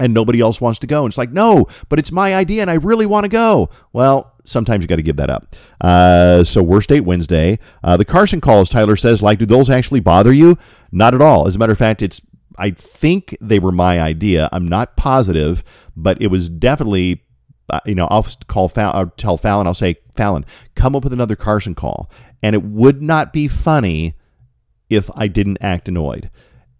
and 0.00 0.12
nobody 0.14 0.40
else 0.40 0.60
wants 0.60 0.80
to 0.80 0.86
go. 0.86 1.04
And 1.04 1.10
it's 1.10 1.18
like, 1.18 1.30
no, 1.30 1.66
but 1.88 1.98
it's 1.98 2.10
my 2.10 2.34
idea 2.34 2.62
and 2.62 2.70
I 2.70 2.74
really 2.74 3.06
want 3.06 3.24
to 3.24 3.28
go. 3.28 3.68
Well, 3.92 4.34
sometimes 4.44 4.82
you 4.82 4.88
got 4.88 4.96
to 4.96 5.02
give 5.02 5.16
that 5.16 5.30
up. 5.30 5.54
Uh, 5.80 6.42
so, 6.42 6.62
Worst 6.62 6.88
Date 6.88 7.02
Wednesday. 7.02 7.58
Uh, 7.84 7.96
the 7.96 8.04
Carson 8.04 8.40
calls, 8.40 8.68
Tyler 8.68 8.96
says, 8.96 9.22
like, 9.22 9.38
do 9.38 9.46
those 9.46 9.70
actually 9.70 10.00
bother 10.00 10.32
you? 10.32 10.58
Not 10.90 11.14
at 11.14 11.22
all. 11.22 11.46
As 11.46 11.54
a 11.54 11.58
matter 11.58 11.72
of 11.72 11.78
fact, 11.78 12.02
it's 12.02 12.20
I 12.58 12.70
think 12.70 13.36
they 13.40 13.58
were 13.58 13.72
my 13.72 14.00
idea. 14.00 14.48
I'm 14.52 14.68
not 14.68 14.96
positive, 14.96 15.62
but 15.96 16.20
it 16.20 16.26
was 16.26 16.48
definitely, 16.48 17.24
uh, 17.70 17.80
you 17.86 17.94
know, 17.94 18.06
I'll 18.10 18.26
call 18.48 18.68
Fallon, 18.68 18.96
I'll 18.96 19.10
tell 19.16 19.38
Fallon, 19.38 19.66
I'll 19.66 19.74
say, 19.74 19.96
Fallon, 20.14 20.44
come 20.74 20.96
up 20.96 21.04
with 21.04 21.12
another 21.12 21.36
Carson 21.36 21.74
call. 21.74 22.10
And 22.42 22.54
it 22.54 22.62
would 22.62 23.00
not 23.00 23.32
be 23.32 23.48
funny 23.48 24.14
if 24.90 25.08
I 25.14 25.28
didn't 25.28 25.58
act 25.60 25.88
annoyed. 25.88 26.30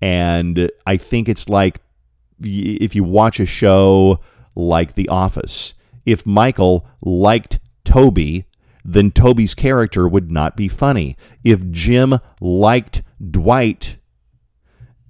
And 0.02 0.70
I 0.86 0.96
think 0.96 1.28
it's 1.28 1.48
like 1.48 1.80
if 2.40 2.94
you 2.94 3.04
watch 3.04 3.40
a 3.40 3.46
show 3.46 4.20
like 4.54 4.94
The 4.94 5.08
Office, 5.08 5.74
if 6.06 6.26
Michael 6.26 6.86
liked 7.02 7.58
Toby, 7.84 8.46
then 8.84 9.10
Toby's 9.10 9.54
character 9.54 10.08
would 10.08 10.30
not 10.30 10.56
be 10.56 10.68
funny. 10.68 11.16
If 11.44 11.70
Jim 11.70 12.18
liked 12.40 13.02
Dwight, 13.30 13.96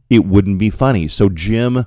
it 0.08 0.24
wouldn't 0.24 0.58
be 0.58 0.70
funny. 0.70 1.06
So 1.08 1.28
Jim, 1.28 1.86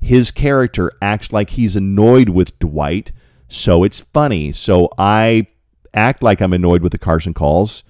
his 0.00 0.30
character 0.30 0.90
acts 1.00 1.32
like 1.32 1.50
he's 1.50 1.76
annoyed 1.76 2.28
with 2.28 2.58
Dwight, 2.58 3.12
so 3.48 3.84
it's 3.84 4.00
funny. 4.00 4.52
So 4.52 4.88
I 4.98 5.46
act 5.94 6.22
like 6.22 6.40
I'm 6.40 6.52
annoyed 6.52 6.82
with 6.82 6.92
the 6.92 6.98
Carson 6.98 7.34
calls 7.34 7.84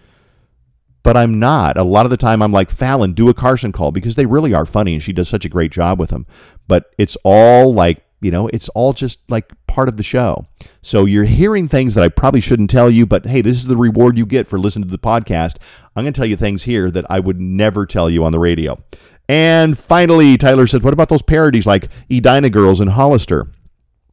but 1.02 1.16
I'm 1.16 1.38
not. 1.38 1.76
A 1.76 1.82
lot 1.82 2.06
of 2.06 2.10
the 2.10 2.16
time, 2.16 2.42
I'm 2.42 2.52
like, 2.52 2.70
Fallon, 2.70 3.12
do 3.12 3.28
a 3.28 3.34
Carson 3.34 3.72
call 3.72 3.90
because 3.90 4.14
they 4.14 4.26
really 4.26 4.54
are 4.54 4.66
funny 4.66 4.94
and 4.94 5.02
she 5.02 5.12
does 5.12 5.28
such 5.28 5.44
a 5.44 5.48
great 5.48 5.72
job 5.72 5.98
with 5.98 6.10
them. 6.10 6.26
But 6.68 6.92
it's 6.98 7.16
all 7.24 7.72
like, 7.72 8.04
you 8.20 8.30
know, 8.30 8.48
it's 8.48 8.68
all 8.70 8.92
just 8.92 9.18
like 9.28 9.52
part 9.66 9.88
of 9.88 9.96
the 9.96 10.02
show. 10.04 10.46
So 10.80 11.04
you're 11.04 11.24
hearing 11.24 11.66
things 11.66 11.94
that 11.94 12.04
I 12.04 12.08
probably 12.08 12.40
shouldn't 12.40 12.70
tell 12.70 12.88
you, 12.88 13.04
but 13.04 13.26
hey, 13.26 13.40
this 13.40 13.56
is 13.56 13.66
the 13.66 13.76
reward 13.76 14.16
you 14.16 14.26
get 14.26 14.46
for 14.46 14.58
listening 14.58 14.84
to 14.84 14.92
the 14.92 14.98
podcast. 14.98 15.56
I'm 15.96 16.04
going 16.04 16.12
to 16.12 16.18
tell 16.18 16.26
you 16.26 16.36
things 16.36 16.62
here 16.62 16.90
that 16.90 17.04
I 17.10 17.18
would 17.18 17.40
never 17.40 17.84
tell 17.84 18.08
you 18.08 18.24
on 18.24 18.32
the 18.32 18.38
radio. 18.38 18.80
And 19.28 19.78
finally, 19.78 20.36
Tyler 20.36 20.66
said, 20.66 20.82
What 20.82 20.92
about 20.92 21.08
those 21.08 21.22
parodies 21.22 21.66
like 21.66 21.90
Edina 22.10 22.50
Girls 22.50 22.80
and 22.80 22.90
Hollister? 22.90 23.48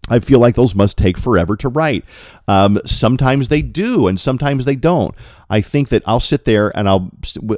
I 0.09 0.19
feel 0.19 0.39
like 0.39 0.55
those 0.55 0.73
must 0.73 0.97
take 0.97 1.17
forever 1.17 1.55
to 1.57 1.69
write. 1.69 2.03
Um, 2.47 2.79
sometimes 2.85 3.47
they 3.47 3.61
do, 3.61 4.07
and 4.07 4.19
sometimes 4.19 4.65
they 4.65 4.75
don't. 4.75 5.13
I 5.49 5.61
think 5.61 5.89
that 5.89 6.03
I'll 6.05 6.19
sit 6.19 6.45
there 6.45 6.75
and 6.75 6.89
I'll 6.89 7.11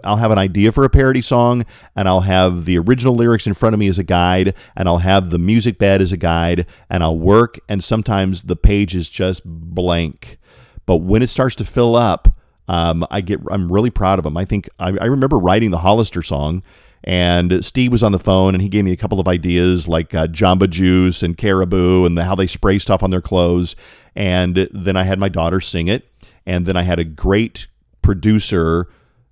I'll 0.04 0.18
have 0.18 0.32
an 0.32 0.38
idea 0.38 0.72
for 0.72 0.84
a 0.84 0.90
parody 0.90 1.22
song, 1.22 1.66
and 1.96 2.08
I'll 2.08 2.22
have 2.22 2.66
the 2.66 2.78
original 2.78 3.16
lyrics 3.16 3.48
in 3.48 3.54
front 3.54 3.74
of 3.74 3.80
me 3.80 3.88
as 3.88 3.98
a 3.98 4.04
guide, 4.04 4.54
and 4.76 4.88
I'll 4.88 5.00
have 5.00 5.30
the 5.30 5.40
music 5.40 5.78
bed 5.78 6.02
as 6.02 6.12
a 6.12 6.18
guide, 6.18 6.66
and 6.90 7.04
I'll 7.04 7.18
work. 7.18 7.60
And 7.70 7.84
sometimes 7.84 8.44
the 8.44 8.56
page 8.56 8.96
is 8.96 9.08
just 9.08 9.44
blank, 9.46 10.38
but 10.86 10.98
when 10.98 11.22
it 11.22 11.30
starts 11.30 11.56
to 11.58 11.66
fill 11.66 11.96
up, 11.96 12.36
um, 12.72 13.06
I 13.12 13.20
get 13.20 13.42
I'm 13.52 13.70
really 13.70 13.90
proud 13.90 14.18
of 14.18 14.24
them. 14.24 14.38
I 14.38 14.46
think 14.46 14.70
I, 14.80 14.92
I 14.92 15.06
remember 15.06 15.38
writing 15.38 15.72
the 15.72 15.80
Hollister 15.80 16.24
song 16.24 16.64
and 17.04 17.66
Steve 17.66 17.92
was 17.92 18.02
on 18.02 18.14
the 18.14 18.20
phone 18.20 18.56
and 18.56 18.62
he 18.62 18.70
gave 18.70 18.86
me 18.86 18.94
a 18.94 18.98
couple 18.98 19.20
of 19.20 19.28
ideas 19.28 19.90
like 19.90 20.16
uh, 20.16 20.28
Jamba 20.28 20.70
Juice 20.70 21.22
and 21.22 21.38
Caribou 21.38 22.06
and 22.06 22.18
the, 22.18 22.24
how 22.24 22.34
they 22.34 22.48
spray 22.48 22.80
stuff 22.80 23.04
on 23.04 23.10
their 23.10 23.22
clothes. 23.22 23.76
And 24.16 24.70
then 24.72 24.96
I 24.96 25.04
had 25.04 25.20
my 25.20 25.28
daughter 25.28 25.60
sing 25.60 25.90
it. 25.90 26.08
And 26.46 26.66
then 26.66 26.78
I 26.78 26.84
had 26.84 26.98
a 26.98 27.04
great 27.04 27.68
producer 28.02 28.88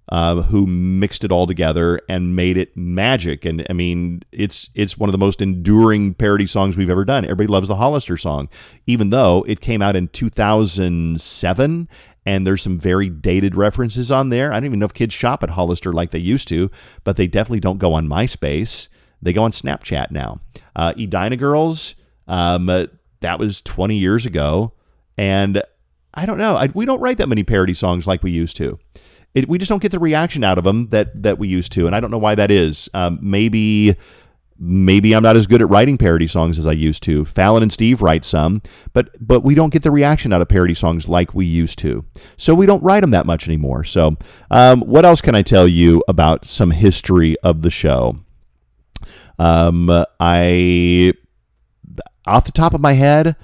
uh, 0.09 0.41
who 0.43 0.65
mixed 0.65 1.23
it 1.23 1.31
all 1.31 1.47
together 1.47 2.01
and 2.09 2.35
made 2.35 2.57
it 2.57 2.75
magic. 2.75 3.45
And 3.45 3.65
I 3.69 3.73
mean, 3.73 4.23
it's 4.31 4.69
it's 4.73 4.97
one 4.97 5.07
of 5.07 5.11
the 5.11 5.17
most 5.17 5.41
enduring 5.41 6.15
parody 6.15 6.47
songs 6.47 6.77
we've 6.77 6.89
ever 6.89 7.05
done. 7.05 7.23
Everybody 7.25 7.47
loves 7.47 7.67
the 7.67 7.75
Hollister 7.75 8.17
song, 8.17 8.49
even 8.87 9.11
though 9.11 9.45
it 9.47 9.61
came 9.61 9.81
out 9.81 9.95
in 9.95 10.07
2007 10.07 11.87
and 12.25 12.45
there's 12.45 12.61
some 12.61 12.77
very 12.77 13.09
dated 13.09 13.55
references 13.55 14.11
on 14.11 14.29
there. 14.29 14.51
I 14.51 14.57
don't 14.57 14.65
even 14.65 14.79
know 14.79 14.85
if 14.85 14.93
kids 14.93 15.13
shop 15.13 15.41
at 15.41 15.51
Hollister 15.51 15.93
like 15.93 16.11
they 16.11 16.19
used 16.19 16.47
to, 16.49 16.69
but 17.03 17.15
they 17.15 17.27
definitely 17.27 17.61
don't 17.61 17.79
go 17.79 17.93
on 17.93 18.07
MySpace. 18.07 18.87
They 19.21 19.33
go 19.33 19.43
on 19.43 19.51
Snapchat 19.51 20.11
now. 20.11 20.39
Uh, 20.75 20.93
Edina 20.97 21.37
Girls, 21.37 21.95
um, 22.27 22.69
uh, 22.69 22.85
that 23.21 23.39
was 23.39 23.61
20 23.61 23.97
years 23.97 24.25
ago, 24.25 24.73
and 25.17 25.63
I 26.13 26.25
don't 26.25 26.37
know. 26.37 26.55
I, 26.55 26.67
we 26.67 26.85
don't 26.85 27.01
write 27.01 27.17
that 27.17 27.29
many 27.29 27.43
parody 27.43 27.73
songs 27.73 28.05
like 28.05 28.23
we 28.23 28.31
used 28.31 28.57
to. 28.57 28.79
It, 29.33 29.47
we 29.47 29.57
just 29.57 29.69
don't 29.69 29.81
get 29.81 29.91
the 29.91 29.99
reaction 29.99 30.43
out 30.43 30.57
of 30.57 30.63
them 30.63 30.87
that 30.89 31.21
that 31.21 31.37
we 31.37 31.47
used 31.47 31.71
to, 31.73 31.85
and 31.85 31.95
I 31.95 31.99
don't 31.99 32.11
know 32.11 32.17
why 32.17 32.35
that 32.35 32.49
is. 32.51 32.89
Um, 32.93 33.19
maybe 33.21 33.95
maybe 34.59 35.15
I'm 35.15 35.23
not 35.23 35.37
as 35.37 35.47
good 35.47 35.61
at 35.61 35.69
writing 35.69 35.97
parody 35.97 36.27
songs 36.27 36.59
as 36.59 36.67
I 36.67 36.73
used 36.73 37.01
to. 37.03 37.23
Fallon 37.25 37.63
and 37.63 37.71
Steve 37.71 38.01
write 38.01 38.25
some, 38.25 38.61
but 38.91 39.09
but 39.25 39.41
we 39.41 39.55
don't 39.55 39.71
get 39.71 39.83
the 39.83 39.91
reaction 39.91 40.33
out 40.33 40.41
of 40.41 40.49
parody 40.49 40.73
songs 40.73 41.07
like 41.07 41.33
we 41.33 41.45
used 41.45 41.79
to. 41.79 42.05
So 42.37 42.53
we 42.53 42.65
don't 42.65 42.83
write 42.83 43.01
them 43.01 43.11
that 43.11 43.25
much 43.25 43.47
anymore. 43.47 43.83
So 43.83 44.17
um, 44.51 44.81
what 44.81 45.05
else 45.05 45.21
can 45.21 45.35
I 45.35 45.41
tell 45.41 45.67
you 45.67 46.03
about 46.07 46.45
some 46.45 46.71
history 46.71 47.37
of 47.39 47.61
the 47.61 47.69
show? 47.69 48.19
Um, 49.37 50.05
I 50.19 51.13
off 52.27 52.45
the 52.45 52.51
top 52.51 52.73
of 52.73 52.81
my 52.81 52.93
head, 52.93 53.35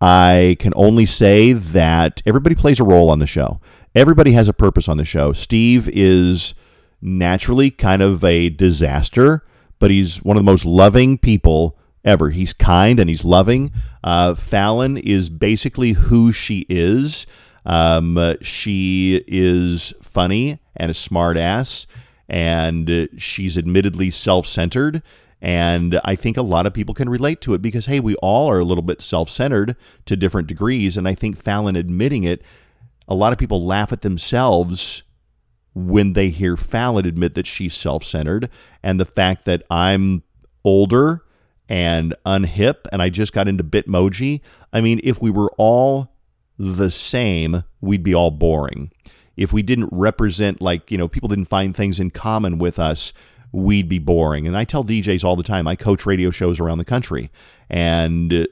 I 0.00 0.56
can 0.58 0.72
only 0.76 1.06
say 1.06 1.52
that 1.52 2.22
everybody 2.26 2.54
plays 2.54 2.80
a 2.80 2.84
role 2.84 3.10
on 3.10 3.18
the 3.18 3.26
show. 3.26 3.60
Everybody 3.96 4.32
has 4.32 4.48
a 4.48 4.52
purpose 4.52 4.88
on 4.88 4.96
the 4.96 5.04
show. 5.04 5.32
Steve 5.32 5.88
is 5.88 6.54
naturally 7.02 7.72
kind 7.72 8.02
of 8.02 8.22
a 8.22 8.48
disaster 8.48 9.42
but 9.78 9.90
he's 9.90 10.22
one 10.22 10.36
of 10.36 10.42
the 10.42 10.50
most 10.50 10.64
loving 10.64 11.18
people 11.18 11.76
ever. 12.04 12.30
He's 12.30 12.52
kind 12.52 13.00
and 13.00 13.08
he's 13.08 13.24
loving. 13.24 13.72
Uh, 14.02 14.34
Fallon 14.34 14.96
is 14.96 15.28
basically 15.28 15.92
who 15.92 16.32
she 16.32 16.66
is. 16.68 17.26
Um, 17.64 18.16
uh, 18.16 18.34
she 18.42 19.24
is 19.26 19.92
funny 20.00 20.60
and 20.76 20.90
a 20.90 20.94
smart 20.94 21.36
ass, 21.36 21.86
and 22.28 23.08
she's 23.16 23.58
admittedly 23.58 24.10
self 24.10 24.46
centered. 24.46 25.02
And 25.42 26.00
I 26.04 26.14
think 26.14 26.36
a 26.36 26.42
lot 26.42 26.64
of 26.64 26.72
people 26.72 26.94
can 26.94 27.08
relate 27.08 27.40
to 27.42 27.54
it 27.54 27.60
because, 27.60 27.86
hey, 27.86 28.00
we 28.00 28.14
all 28.16 28.48
are 28.48 28.58
a 28.58 28.64
little 28.64 28.82
bit 28.82 29.02
self 29.02 29.28
centered 29.28 29.76
to 30.06 30.16
different 30.16 30.48
degrees. 30.48 30.96
And 30.96 31.06
I 31.06 31.14
think 31.14 31.42
Fallon 31.42 31.76
admitting 31.76 32.24
it, 32.24 32.40
a 33.08 33.14
lot 33.14 33.32
of 33.32 33.38
people 33.38 33.64
laugh 33.64 33.92
at 33.92 34.02
themselves 34.02 35.02
when 35.74 36.14
they 36.14 36.30
hear 36.30 36.56
Fallon 36.56 37.06
admit 37.06 37.34
that 37.34 37.46
she's 37.46 37.74
self 37.74 38.02
centered 38.02 38.48
and 38.82 38.98
the 38.98 39.04
fact 39.04 39.44
that 39.44 39.62
I'm 39.70 40.22
older 40.64 41.22
and 41.68 42.14
unhip 42.24 42.86
and 42.92 43.02
I 43.02 43.10
just 43.10 43.32
got 43.32 43.48
into 43.48 43.64
Bitmoji. 43.64 44.40
I 44.72 44.80
mean, 44.80 45.00
if 45.04 45.20
we 45.20 45.30
were 45.30 45.50
all 45.58 46.12
the 46.58 46.90
same, 46.90 47.64
we'd 47.80 48.02
be 48.02 48.14
all 48.14 48.30
boring. 48.30 48.90
If 49.36 49.52
we 49.52 49.62
didn't 49.62 49.90
represent, 49.92 50.62
like, 50.62 50.90
you 50.90 50.96
know, 50.96 51.08
people 51.08 51.28
didn't 51.28 51.44
find 51.46 51.76
things 51.76 52.00
in 52.00 52.10
common 52.10 52.58
with 52.58 52.78
us, 52.78 53.12
we'd 53.52 53.88
be 53.88 53.98
boring. 53.98 54.46
And 54.46 54.56
I 54.56 54.64
tell 54.64 54.82
DJs 54.82 55.24
all 55.24 55.36
the 55.36 55.42
time, 55.42 55.68
I 55.68 55.76
coach 55.76 56.06
radio 56.06 56.30
shows 56.30 56.58
around 56.58 56.78
the 56.78 56.84
country, 56.84 57.30
and 57.68 58.48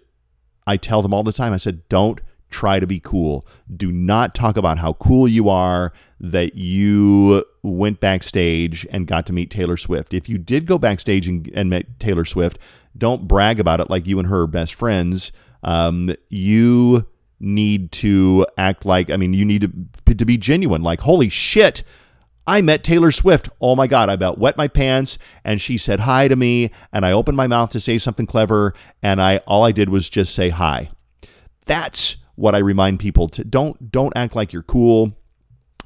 I 0.66 0.76
tell 0.76 1.00
them 1.00 1.14
all 1.14 1.22
the 1.22 1.32
time, 1.32 1.52
I 1.52 1.56
said, 1.56 1.88
don't 1.88 2.20
try 2.54 2.78
to 2.78 2.86
be 2.86 3.00
cool. 3.00 3.44
Do 3.76 3.90
not 3.90 4.32
talk 4.32 4.56
about 4.56 4.78
how 4.78 4.92
cool 4.94 5.26
you 5.26 5.48
are 5.48 5.92
that 6.20 6.54
you 6.54 7.44
went 7.64 7.98
backstage 7.98 8.86
and 8.90 9.08
got 9.08 9.26
to 9.26 9.32
meet 9.32 9.50
Taylor 9.50 9.76
Swift. 9.76 10.14
If 10.14 10.28
you 10.28 10.38
did 10.38 10.64
go 10.64 10.78
backstage 10.78 11.26
and, 11.26 11.50
and 11.52 11.68
met 11.68 11.98
Taylor 11.98 12.24
Swift, 12.24 12.58
don't 12.96 13.26
brag 13.26 13.58
about 13.58 13.80
it 13.80 13.90
like 13.90 14.06
you 14.06 14.20
and 14.20 14.28
her 14.28 14.42
are 14.42 14.46
best 14.46 14.74
friends. 14.74 15.32
Um, 15.64 16.14
you 16.28 17.08
need 17.40 17.90
to 17.90 18.46
act 18.56 18.86
like, 18.86 19.10
I 19.10 19.16
mean, 19.16 19.32
you 19.32 19.44
need 19.44 19.72
to, 20.06 20.14
to 20.14 20.24
be 20.24 20.36
genuine. 20.36 20.82
Like, 20.82 21.00
holy 21.00 21.28
shit, 21.28 21.82
I 22.46 22.60
met 22.60 22.84
Taylor 22.84 23.10
Swift. 23.10 23.48
Oh 23.60 23.74
my 23.74 23.88
God, 23.88 24.08
I 24.08 24.12
about 24.12 24.38
wet 24.38 24.56
my 24.56 24.68
pants 24.68 25.18
and 25.42 25.60
she 25.60 25.76
said 25.76 26.00
hi 26.00 26.28
to 26.28 26.36
me 26.36 26.70
and 26.92 27.04
I 27.04 27.10
opened 27.10 27.36
my 27.36 27.48
mouth 27.48 27.72
to 27.72 27.80
say 27.80 27.98
something 27.98 28.26
clever 28.26 28.74
and 29.02 29.20
I 29.20 29.38
all 29.38 29.64
I 29.64 29.72
did 29.72 29.88
was 29.88 30.08
just 30.08 30.34
say 30.34 30.50
hi. 30.50 30.90
That's 31.66 32.16
what 32.36 32.54
I 32.54 32.58
remind 32.58 33.00
people 33.00 33.28
to 33.28 33.44
don't 33.44 33.90
don't 33.90 34.12
act 34.16 34.34
like 34.34 34.52
you're 34.52 34.62
cool. 34.62 35.16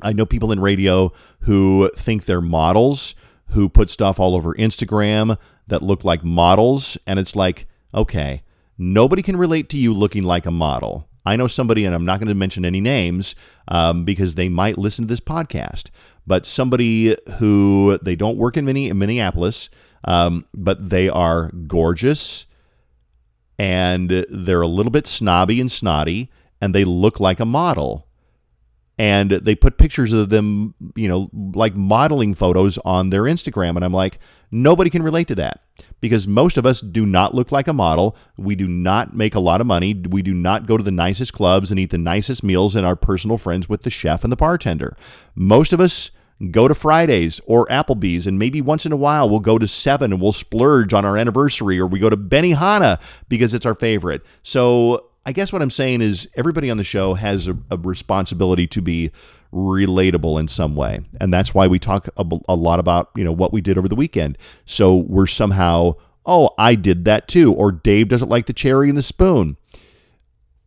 I 0.01 0.13
know 0.13 0.27
people 0.27 0.53
in 0.53 0.61
radio 0.61 1.13
who 1.41 1.91
think 1.97 2.25
they're 2.25 2.41
models, 2.41 3.15
who 3.49 3.69
put 3.69 3.91
stuff 3.91 4.21
all 4.21 4.35
over 4.35 4.55
Instagram 4.55 5.37
that 5.67 5.83
look 5.83 6.05
like 6.05 6.23
models 6.25 6.97
and 7.07 7.19
it's 7.19 7.35
like, 7.35 7.67
okay, 7.95 8.43
nobody 8.77 9.23
can 9.23 9.37
relate 9.37 9.69
to 9.71 9.79
you 9.79 9.93
looking 9.93 10.23
like 10.23 10.47
a 10.47 10.51
model. 10.51 11.09
I 11.27 11.37
know 11.37 11.47
somebody, 11.47 11.85
and 11.85 11.95
I'm 11.95 12.07
not 12.07 12.21
going 12.21 12.29
to 12.29 12.35
mention 12.35 12.65
any 12.65 12.81
names 12.81 13.35
um, 13.67 14.05
because 14.05 14.35
they 14.35 14.49
might 14.49 14.79
listen 14.79 15.05
to 15.05 15.09
this 15.09 15.21
podcast, 15.21 15.91
but 16.27 16.47
somebody 16.47 17.17
who 17.39 17.99
they 18.03 18.17
don't 18.17 18.39
work 18.39 18.57
in 18.57 18.65
Minneapolis, 18.65 19.69
um, 20.05 20.47
but 20.55 20.89
they 20.89 21.09
are 21.09 21.51
gorgeous 21.67 22.47
and 23.59 24.27
they're 24.31 24.63
a 24.63 24.69
little 24.69 24.93
bit 24.93 25.07
snobby 25.07 25.61
and 25.61 25.71
snotty, 25.71 26.31
and 26.61 26.75
they 26.75 26.85
look 26.85 27.21
like 27.21 27.41
a 27.41 27.45
model 27.45 28.09
and 28.99 29.31
they 29.31 29.55
put 29.55 29.79
pictures 29.79 30.13
of 30.13 30.29
them, 30.29 30.75
you 30.97 31.09
know, 31.09 31.31
like 31.55 31.77
modeling 31.77 32.35
photos 32.35 32.79
on 32.79 33.11
their 33.11 33.23
Instagram. 33.23 33.77
And 33.77 33.85
I'm 33.85 33.93
like, 33.93 34.19
nobody 34.51 34.91
can 34.91 35.05
relate 35.05 35.29
to 35.29 35.37
that 35.37 35.61
because 36.01 36.27
most 36.27 36.59
of 36.59 36.67
us 36.67 36.81
do 36.81 37.07
not 37.07 37.33
look 37.33 37.53
like 37.53 37.69
a 37.69 37.73
model. 37.73 38.17
We 38.37 38.57
do 38.57 38.67
not 38.67 39.15
make 39.15 39.37
a 39.37 39.41
lot 39.41 39.61
of 39.61 39.69
money. 39.69 39.95
We 39.95 40.23
do 40.23 40.35
not 40.35 40.67
go 40.67 40.77
to 40.77 40.83
the 40.83 40.91
nicest 40.91 41.33
clubs 41.33 41.71
and 41.71 41.79
eat 41.79 41.91
the 41.91 41.99
nicest 41.99 42.43
meals 42.43 42.75
and 42.75 42.85
are 42.85 42.97
personal 42.97 43.39
friends 43.39 43.69
with 43.69 43.83
the 43.83 43.91
chef 43.91 44.25
and 44.25 44.33
the 44.33 44.37
bartender. 44.37 44.97
Most 45.37 45.73
of 45.73 45.81
us 45.81 46.11
go 46.51 46.69
to 46.69 46.75
Fridays 46.75 47.41
or 47.47 47.67
Applebee's, 47.67 48.27
and 48.27 48.39
maybe 48.39 48.61
once 48.61 48.87
in 48.87 48.93
a 48.93 48.97
while 48.97 49.29
we'll 49.29 49.41
go 49.41 49.59
to 49.59 49.67
Seven 49.67 50.13
and 50.13 50.23
we'll 50.23 50.33
splurge 50.33 50.93
on 50.93 51.05
our 51.05 51.17
anniversary, 51.17 51.79
or 51.79 51.87
we 51.87 51.99
go 51.99 52.11
to 52.11 52.17
Benihana 52.17 53.01
because 53.29 53.55
it's 53.55 53.67
our 53.67 53.75
favorite. 53.75 54.23
So 54.43 55.09
I 55.27 55.33
guess 55.33 55.53
what 55.53 55.63
I'm 55.63 55.71
saying 55.71 56.01
is 56.01 56.29
everybody 56.37 56.71
on 56.71 56.77
the 56.77 56.85
show 56.85 57.15
has 57.15 57.49
a, 57.49 57.59
a 57.71 57.77
responsibility 57.77 58.67
to 58.69 58.81
be 58.81 59.11
relatable 59.53 60.39
in 60.39 60.49
some 60.49 60.77
way, 60.77 61.01
and 61.21 61.33
that's 61.33 61.55
why 61.55 61.67
we 61.67 61.79
talk 61.79 62.09
a, 62.17 62.25
a 62.49 62.55
lot 62.55 62.79
about 62.79 63.11
you 63.17 63.25
know 63.25 63.33
what 63.33 63.53
we 63.53 63.61
did 63.61 63.77
over 63.77 63.89
the 63.89 63.97
weekend. 63.97 64.39
So 64.65 64.97
we're 64.97 65.27
somehow, 65.27 65.95
oh, 66.25 66.51
I 66.57 66.77
did 66.77 67.05
that 67.07 67.27
too, 67.29 67.53
or 67.53 67.73
Dave 67.73 68.09
doesn't 68.09 68.29
like 68.29 68.47
the 68.47 68.53
cherry 68.53 68.89
and 68.89 68.97
the 68.97 69.03
spoon. 69.03 69.57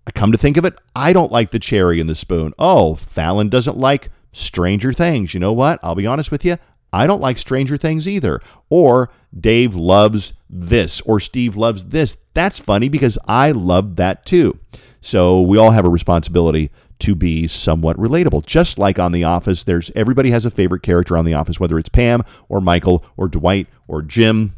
I 0.06 0.12
come 0.12 0.32
to 0.32 0.38
think 0.38 0.58
of 0.58 0.66
it, 0.66 0.80
I 0.96 1.14
don't 1.14 1.32
like 1.32 1.52
the 1.52 1.60
cherry 1.60 2.00
in 2.00 2.08
the 2.08 2.16
spoon. 2.16 2.54
Oh, 2.60 2.96
Fallon 2.96 3.50
doesn't 3.50 3.78
like 3.78 4.10
Stranger 4.32 4.94
Things. 4.94 5.34
You 5.34 5.39
know 5.39 5.54
what? 5.54 5.80
I'll 5.84 5.96
be 5.96 6.08
honest 6.08 6.32
with 6.32 6.46
you. 6.46 6.58
I 6.94 7.08
don't 7.08 7.22
like 7.22 7.38
Stranger 7.38 7.78
Things 7.78 8.08
either. 8.08 8.41
Or 8.70 9.10
Dave 9.38 9.76
loves 9.76 10.34
this, 10.50 11.02
or 11.02 11.20
Steve 11.20 11.56
loves 11.56 11.86
this. 11.86 12.17
That's 12.34 12.60
funny 12.60 12.89
because 12.89 13.17
I 13.28 13.52
love 13.52 13.96
that 13.96 14.26
too. 14.26 14.60
So 15.00 15.41
we 15.41 15.58
all 15.58 15.72
have 15.72 15.86
a 15.86 15.89
responsibility 15.89 16.70
to 17.00 17.15
be 17.15 17.48
somewhat 17.48 17.98
relatable. 17.98 18.46
Just 18.46 18.78
like 18.78 19.00
on 19.00 19.12
The 19.12 19.24
Office, 19.24 19.63
there's 19.63 19.89
everybody 19.96 20.32
has 20.32 20.46
a 20.46 20.52
favorite 20.52 20.84
character 20.84 21.17
on 21.17 21.26
The 21.26 21.34
Office, 21.34 21.60
whether 21.60 21.80
it's 21.80 21.89
Pam 21.89 22.24
or 22.48 22.62
Michael 22.62 23.04
or 23.17 23.28
Dwight 23.28 23.67
or 23.88 24.02
Jim 24.02 24.56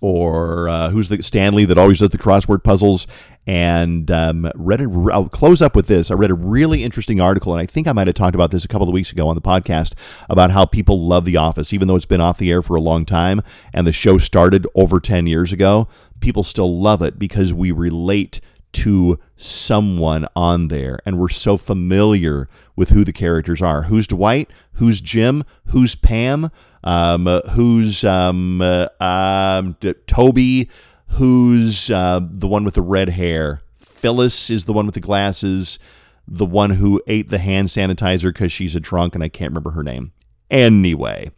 or 0.00 0.68
uh, 0.68 0.90
who's 0.90 1.08
the 1.08 1.22
Stanley 1.22 1.64
that 1.66 1.78
always 1.78 1.98
does 1.98 2.10
the 2.10 2.18
crossword 2.18 2.64
puzzles. 2.64 3.06
And 3.46 4.10
um, 4.10 4.50
read 4.54 4.80
a, 4.80 5.08
I'll 5.12 5.28
close 5.28 5.60
up 5.60 5.74
with 5.74 5.86
this. 5.86 6.10
I 6.10 6.14
read 6.14 6.30
a 6.30 6.34
really 6.34 6.84
interesting 6.84 7.20
article, 7.20 7.52
and 7.52 7.60
I 7.60 7.66
think 7.66 7.88
I 7.88 7.92
might 7.92 8.06
have 8.06 8.14
talked 8.14 8.34
about 8.34 8.50
this 8.50 8.64
a 8.64 8.68
couple 8.68 8.88
of 8.88 8.92
weeks 8.92 9.12
ago 9.12 9.28
on 9.28 9.34
the 9.34 9.40
podcast 9.40 9.94
about 10.28 10.50
how 10.50 10.66
people 10.66 11.00
love 11.06 11.24
The 11.24 11.36
Office, 11.36 11.72
even 11.72 11.88
though 11.88 11.96
it's 11.96 12.06
been 12.06 12.20
off 12.20 12.38
the 12.38 12.50
air 12.50 12.62
for 12.62 12.76
a 12.76 12.80
long 12.80 13.04
time 13.04 13.40
and 13.72 13.86
the 13.86 13.92
show 13.92 14.18
started 14.18 14.66
over 14.74 15.00
10 15.00 15.26
years 15.26 15.52
ago. 15.52 15.88
People 16.20 16.44
still 16.44 16.78
love 16.78 17.02
it 17.02 17.18
because 17.18 17.52
we 17.54 17.72
relate 17.72 18.40
to 18.72 19.18
someone 19.36 20.26
on 20.36 20.68
there 20.68 21.00
and 21.04 21.18
we're 21.18 21.28
so 21.28 21.56
familiar 21.56 22.48
with 22.76 22.90
who 22.90 23.04
the 23.04 23.12
characters 23.12 23.60
are. 23.60 23.82
Who's 23.82 24.06
Dwight? 24.06 24.50
Who's 24.74 25.00
Jim? 25.00 25.44
Who's 25.66 25.94
Pam? 25.94 26.50
um, 26.84 27.26
who's 27.50 28.04
um, 28.04 28.60
uh, 28.60 28.88
um, 29.00 29.76
Toby, 30.06 30.68
who's 31.08 31.90
uh, 31.90 32.20
the 32.22 32.48
one 32.48 32.64
with 32.64 32.74
the 32.74 32.82
red 32.82 33.10
hair. 33.10 33.62
Phyllis 33.78 34.50
is 34.50 34.64
the 34.64 34.72
one 34.72 34.86
with 34.86 34.94
the 34.94 35.00
glasses, 35.00 35.78
the 36.26 36.46
one 36.46 36.70
who 36.70 37.02
ate 37.06 37.28
the 37.28 37.38
hand 37.38 37.68
sanitizer 37.68 38.32
because 38.32 38.52
she's 38.52 38.74
a 38.74 38.80
drunk 38.80 39.14
and 39.14 39.22
I 39.22 39.28
can't 39.28 39.50
remember 39.50 39.70
her 39.72 39.82
name. 39.82 40.12
Anyway, 40.50 41.30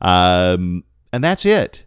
um, 0.00 0.84
and 1.12 1.22
that's 1.22 1.46
it. 1.46 1.84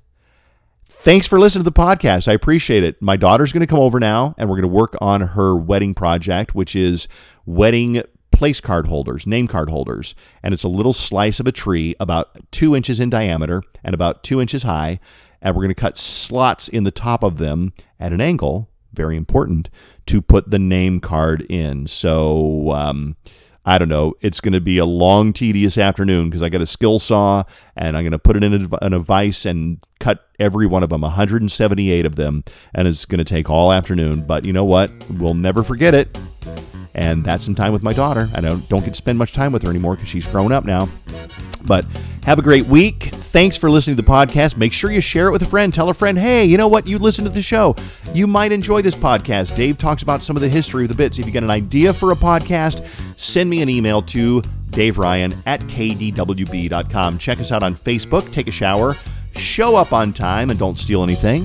Thanks 1.04 1.28
for 1.28 1.38
listening 1.38 1.66
to 1.66 1.70
the 1.70 1.78
podcast. 1.78 2.30
I 2.30 2.32
appreciate 2.32 2.82
it. 2.82 3.02
My 3.02 3.18
daughter's 3.18 3.52
going 3.52 3.60
to 3.60 3.68
come 3.68 3.82
over 3.82 4.00
now 4.00 4.36
and 4.38 4.50
we're 4.50 4.56
going 4.56 4.70
to 4.70 4.74
work 4.74 4.96
on 5.02 5.20
her 5.20 5.54
wedding 5.54 5.94
project, 5.94 6.56
which 6.56 6.78
is 6.78 7.10
wedding 7.46 8.02
place 8.32 8.62
card 8.62 8.88
holders, 8.88 9.28
name 9.28 9.50
card 9.50 9.70
holders, 9.70 10.16
and 10.42 10.54
it's 10.54 10.64
a 10.64 10.70
little 10.70 10.94
slice 10.94 11.42
of 11.42 11.46
a 11.46 11.52
tree 11.52 11.94
about 12.00 12.50
two 12.52 12.74
inches 12.74 13.02
in 13.02 13.10
diameter 13.10 13.64
and 13.84 13.94
about 13.94 14.24
two 14.24 14.40
inches 14.40 14.64
high. 14.64 15.02
And 15.42 15.54
we're 15.54 15.64
going 15.64 15.76
to 15.76 15.82
cut 15.82 15.98
slots 15.98 16.70
in 16.70 16.86
the 16.86 16.90
top 16.90 17.22
of 17.22 17.38
them 17.38 17.74
at 18.00 18.14
an 18.14 18.22
angle, 18.22 18.70
very 18.94 19.18
important, 19.18 19.68
to 20.06 20.22
put 20.22 20.52
the 20.52 20.58
name 20.58 21.02
card 21.02 21.42
in. 21.50 21.86
So, 21.86 22.72
um, 22.72 23.18
I 23.66 23.78
don't 23.78 23.90
know. 23.90 24.14
It's 24.22 24.42
going 24.42 24.54
to 24.54 24.62
be 24.62 24.78
a 24.78 24.86
long, 24.86 25.32
tedious 25.32 25.78
afternoon 25.78 26.30
because 26.30 26.44
I 26.44 26.50
got 26.50 26.62
a 26.62 26.66
skill 26.66 27.00
saw 27.00 27.44
and 27.76 27.96
I'm 27.96 28.04
going 28.04 28.12
to 28.12 28.20
put 28.20 28.36
it 28.36 28.44
in 28.44 28.68
a, 28.94 29.00
vise 29.00 29.46
and 29.46 29.80
cut 30.00 30.28
every 30.40 30.68
one 30.68 30.84
of 30.84 30.90
them, 30.90 31.02
178 31.02 32.06
of 32.06 32.16
them, 32.18 32.44
and 32.74 32.88
it's 32.88 33.06
going 33.06 33.20
to 33.20 33.26
take 33.26 33.50
all 33.50 33.72
afternoon. 33.72 34.26
But 34.26 34.44
you 34.44 34.52
know 34.52 34.66
what? 34.66 34.92
We'll 35.18 35.34
never 35.34 35.64
forget 35.64 35.94
it 35.94 36.10
and 36.96 37.24
that's 37.24 37.44
some 37.44 37.56
time 37.56 37.74
with 37.74 37.84
my 37.84 37.94
daughter. 37.94 38.28
I 38.36 38.42
don't, 38.42 38.68
don't 38.70 38.82
get 38.82 38.92
to 38.92 38.96
spend 38.96 39.18
much 39.18 39.34
time 39.34 39.52
with 39.52 39.64
her 39.64 39.70
anymore 39.70 39.96
because 39.96 40.10
she's 40.10 40.28
grown 40.28 40.52
up 40.52 40.66
now. 40.66 40.88
But 41.66 41.86
have 42.26 42.40
a 42.40 42.42
great 42.42 42.66
week. 42.66 43.06
Thanks 43.12 43.58
for 43.58 43.70
listening 43.70 43.96
to 43.96 44.02
the 44.02 44.08
podcast. 44.08 44.58
Make 44.58 44.74
sure 44.74 44.92
you 44.92 45.02
share 45.02 45.28
it 45.28 45.32
with 45.32 45.42
a 45.42 45.46
friend. 45.46 45.74
Tell 45.74 45.90
a 45.90 45.94
friend, 45.94 46.18
hey, 46.18 46.46
you 46.46 46.58
know 46.58 46.68
what? 46.68 46.88
You 46.88 46.98
listen 46.98 47.24
to 47.26 47.30
the 47.30 47.42
show. 47.42 47.76
You 48.14 48.28
might 48.28 48.52
enjoy 48.52 48.82
this 48.82 48.96
podcast. 48.96 49.56
Dave 49.56 49.78
talks 49.78 50.04
about 50.04 50.24
some 50.24 50.36
of 50.36 50.42
the 50.42 50.50
history 50.50 50.84
of 50.84 50.90
the 50.90 50.96
bits. 50.96 51.20
If 51.20 51.26
you 51.26 51.32
got 51.32 51.44
an 51.44 51.50
idea 51.50 51.94
for 51.94 52.12
a 52.12 52.16
podcast, 52.16 52.86
send 53.20 53.50
me 53.50 53.62
an 53.62 53.70
email 53.70 54.02
to 54.04 54.42
Dave 54.70 54.98
Ryan 54.98 55.34
at 55.46 55.62
kdwb.com. 55.62 57.18
Check 57.18 57.40
us 57.40 57.52
out 57.52 57.64
on 57.64 57.76
Facebook. 57.76 58.32
Take 58.32 58.48
a 58.48 58.52
shower. 58.52 58.96
Show 59.36 59.76
up 59.76 59.94
on 59.94 60.14
time 60.14 60.50
and 60.50 60.60
don't 60.60 60.80
steal 60.80 61.04
anything. 61.04 61.44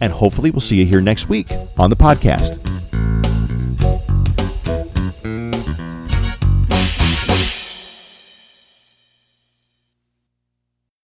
And 0.00 0.12
hopefully, 0.12 0.50
we'll 0.50 0.60
see 0.60 0.76
you 0.76 0.86
here 0.86 1.00
next 1.00 1.28
week 1.28 1.48
on 1.78 1.90
the 1.90 1.96
podcast. 1.96 2.58